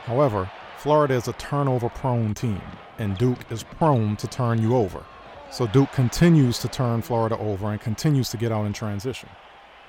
However, 0.05 0.49
Florida 0.77 1.13
is 1.13 1.27
a 1.27 1.33
turnover 1.33 1.89
prone 1.89 2.33
team, 2.33 2.61
and 2.97 3.17
Duke 3.17 3.39
is 3.51 3.63
prone 3.63 4.15
to 4.17 4.27
turn 4.27 4.61
you 4.61 4.75
over. 4.75 5.03
So 5.51 5.67
Duke 5.67 5.91
continues 5.91 6.57
to 6.59 6.67
turn 6.67 7.01
Florida 7.01 7.37
over 7.37 7.71
and 7.71 7.79
continues 7.79 8.29
to 8.29 8.37
get 8.37 8.51
out 8.51 8.65
in 8.65 8.73
transition. 8.73 9.29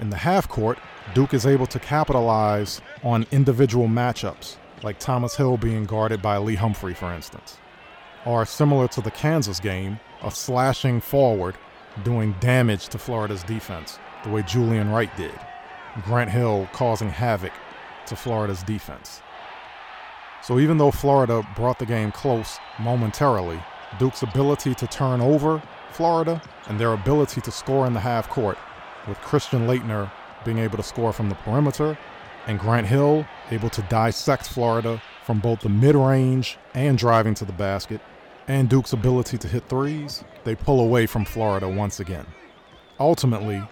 In 0.01 0.11
the 0.11 0.17
half 0.17 0.49
court, 0.49 0.79
Duke 1.15 1.33
is 1.33 1.47
able 1.47 1.67
to 1.69 1.79
capitalize 1.79 2.81
on 3.03 3.27
individual 3.31 3.87
matchups, 3.87 4.57
like 4.83 4.99
Thomas 4.99 5.37
Hill 5.37 5.57
being 5.57 5.85
guarded 5.85 6.21
by 6.21 6.37
Lee 6.39 6.57
Humphrey, 6.57 6.93
for 6.93 7.13
instance. 7.13 7.59
Or 8.27 8.45
similar 8.45 8.89
to 8.89 9.01
the 9.01 9.11
Kansas 9.11 9.61
game, 9.61 10.01
a 10.23 10.31
slashing 10.31 11.01
forward 11.01 11.57
doing 12.05 12.35
damage 12.41 12.89
to 12.89 12.99
Florida's 12.99 13.43
defense, 13.43 13.99
the 14.25 14.31
way 14.31 14.43
Julian 14.43 14.91
Wright 14.91 15.15
did. 15.17 15.39
Grant 16.05 16.31
Hill 16.31 16.69
causing 16.73 17.09
havoc 17.09 17.53
to 18.07 18.17
Florida's 18.17 18.63
defense. 18.63 19.21
So 20.43 20.59
even 20.59 20.79
though 20.79 20.91
Florida 20.91 21.47
brought 21.55 21.79
the 21.79 21.87
game 21.87 22.11
close 22.11 22.59
momentarily, 22.81 23.61
Duke's 23.99 24.23
ability 24.23 24.75
to 24.77 24.87
turn 24.87 25.21
over 25.21 25.63
Florida 25.93 26.43
and 26.67 26.81
their 26.81 26.93
ability 26.93 27.41
to 27.43 27.51
score 27.51 27.87
in 27.87 27.93
the 27.93 28.01
half 28.01 28.29
court, 28.29 28.59
with 29.07 29.19
Christian 29.19 29.67
Laettner 29.67 30.11
being 30.45 30.59
able 30.59 30.79
to 30.79 30.83
score 30.83 31.13
from 31.13 31.29
the 31.29 31.35
perimeter 31.37 31.97
and 32.47 32.59
Grant 32.59 32.87
Hill 32.87 33.25
able 33.51 33.71
to 33.71 33.83
dissect 33.83 34.49
Florida 34.49 35.01
from 35.25 35.39
both 35.39 35.61
the 35.61 35.69
mid 35.69 35.95
range 35.95 36.59
and 36.75 36.99
driving 36.99 37.35
to 37.35 37.45
the 37.45 37.53
basket, 37.53 38.01
and 38.49 38.69
Duke's 38.69 38.93
ability 38.93 39.39
to 39.39 39.49
hit 39.49 39.69
threes, 39.69 40.25
they 40.45 40.55
pull 40.55 40.81
away 40.81 41.07
from 41.07 41.25
Florida 41.25 41.69
once 41.69 42.01
again. 42.01 42.27
Ultimately, 42.99 43.63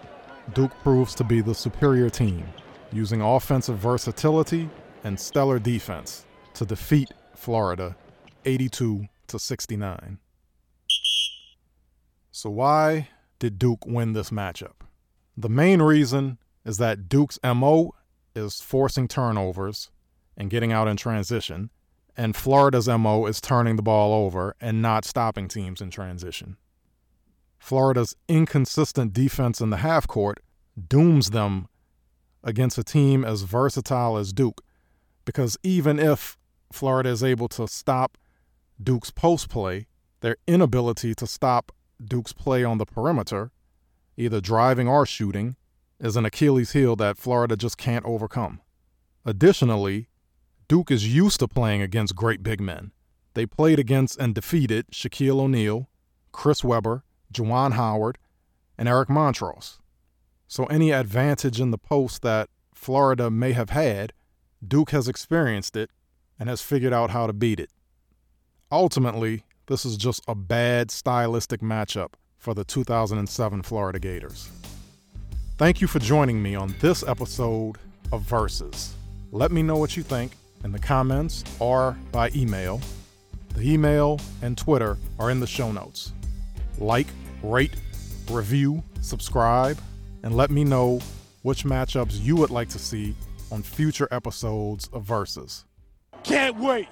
Duke 0.53 0.71
proves 0.81 1.15
to 1.15 1.23
be 1.23 1.41
the 1.41 1.55
superior 1.55 2.09
team, 2.09 2.45
using 2.91 3.21
offensive 3.21 3.77
versatility 3.77 4.69
and 5.03 5.19
stellar 5.19 5.59
defense 5.59 6.25
to 6.53 6.65
defeat 6.65 7.11
Florida 7.35 7.95
82 8.45 9.07
to 9.27 9.39
69. 9.39 10.17
So 12.31 12.49
why 12.49 13.09
did 13.39 13.59
Duke 13.59 13.85
win 13.85 14.13
this 14.13 14.29
matchup? 14.29 14.81
The 15.37 15.49
main 15.49 15.81
reason 15.81 16.37
is 16.65 16.77
that 16.77 17.09
Duke's 17.09 17.39
MO 17.43 17.93
is 18.35 18.61
forcing 18.61 19.07
turnovers 19.07 19.89
and 20.37 20.49
getting 20.49 20.71
out 20.71 20.87
in 20.87 20.97
transition, 20.97 21.69
and 22.17 22.35
Florida's 22.35 22.87
MO 22.87 23.25
is 23.25 23.41
turning 23.41 23.75
the 23.75 23.81
ball 23.81 24.13
over 24.25 24.55
and 24.59 24.81
not 24.81 25.05
stopping 25.05 25.47
teams 25.47 25.81
in 25.81 25.89
transition. 25.89 26.57
Florida's 27.57 28.15
inconsistent 28.27 29.13
defense 29.13 29.61
in 29.61 29.69
the 29.69 29.77
half 29.77 30.07
court 30.07 30.39
dooms 30.87 31.29
them 31.29 31.67
against 32.43 32.77
a 32.77 32.83
team 32.83 33.23
as 33.23 33.43
versatile 33.43 34.17
as 34.17 34.33
Duke, 34.33 34.63
because 35.25 35.57
even 35.63 35.99
if 35.99 36.37
Florida 36.71 37.09
is 37.09 37.23
able 37.23 37.47
to 37.49 37.67
stop 37.67 38.17
Duke's 38.81 39.11
post 39.11 39.49
play, 39.49 39.87
their 40.21 40.37
inability 40.47 41.13
to 41.15 41.27
stop 41.27 41.71
Duke's 42.03 42.33
play 42.33 42.63
on 42.63 42.77
the 42.77 42.85
perimeter, 42.85 43.51
either 44.17 44.41
driving 44.41 44.87
or 44.87 45.05
shooting, 45.05 45.55
is 45.99 46.15
an 46.15 46.25
Achilles 46.25 46.71
heel 46.71 46.95
that 46.95 47.17
Florida 47.17 47.55
just 47.55 47.77
can't 47.77 48.05
overcome. 48.05 48.59
Additionally, 49.23 50.07
Duke 50.71 50.89
is 50.89 51.13
used 51.13 51.41
to 51.41 51.49
playing 51.49 51.81
against 51.81 52.15
great 52.15 52.43
big 52.43 52.61
men. 52.61 52.93
They 53.33 53.45
played 53.45 53.77
against 53.77 54.17
and 54.17 54.33
defeated 54.33 54.87
Shaquille 54.89 55.41
O'Neal, 55.41 55.89
Chris 56.31 56.63
Webber, 56.63 57.03
Juwan 57.33 57.73
Howard, 57.73 58.17
and 58.77 58.87
Eric 58.87 59.09
Montross. 59.09 59.79
So 60.47 60.63
any 60.67 60.91
advantage 60.91 61.59
in 61.59 61.71
the 61.71 61.77
post 61.77 62.21
that 62.21 62.49
Florida 62.73 63.29
may 63.29 63.51
have 63.51 63.71
had, 63.71 64.13
Duke 64.65 64.91
has 64.91 65.09
experienced 65.09 65.75
it 65.75 65.89
and 66.39 66.47
has 66.47 66.61
figured 66.61 66.93
out 66.93 67.09
how 67.09 67.27
to 67.27 67.33
beat 67.33 67.59
it. 67.59 67.71
Ultimately, 68.71 69.43
this 69.65 69.83
is 69.83 69.97
just 69.97 70.23
a 70.25 70.35
bad 70.35 70.89
stylistic 70.89 71.59
matchup 71.59 72.13
for 72.37 72.53
the 72.53 72.63
2007 72.63 73.61
Florida 73.63 73.99
Gators. 73.99 74.49
Thank 75.57 75.81
you 75.81 75.87
for 75.87 75.99
joining 75.99 76.41
me 76.41 76.55
on 76.55 76.73
this 76.79 77.03
episode 77.05 77.75
of 78.13 78.21
Versus. 78.21 78.93
Let 79.33 79.51
me 79.51 79.63
know 79.63 79.75
what 79.75 79.97
you 79.97 80.03
think 80.03 80.31
in 80.63 80.71
the 80.71 80.79
comments 80.79 81.43
or 81.59 81.97
by 82.11 82.31
email. 82.35 82.81
The 83.55 83.73
email 83.73 84.19
and 84.41 84.57
Twitter 84.57 84.97
are 85.19 85.29
in 85.29 85.39
the 85.39 85.47
show 85.47 85.71
notes. 85.71 86.13
Like, 86.79 87.07
rate, 87.43 87.73
review, 88.29 88.81
subscribe, 89.01 89.77
and 90.23 90.35
let 90.35 90.51
me 90.51 90.63
know 90.63 90.99
which 91.41 91.63
matchups 91.63 92.21
you 92.21 92.35
would 92.35 92.49
like 92.49 92.69
to 92.69 92.79
see 92.79 93.15
on 93.51 93.61
future 93.61 94.07
episodes 94.11 94.89
of 94.93 95.03
Versus. 95.03 95.65
Can't 96.23 96.57
wait. 96.59 96.87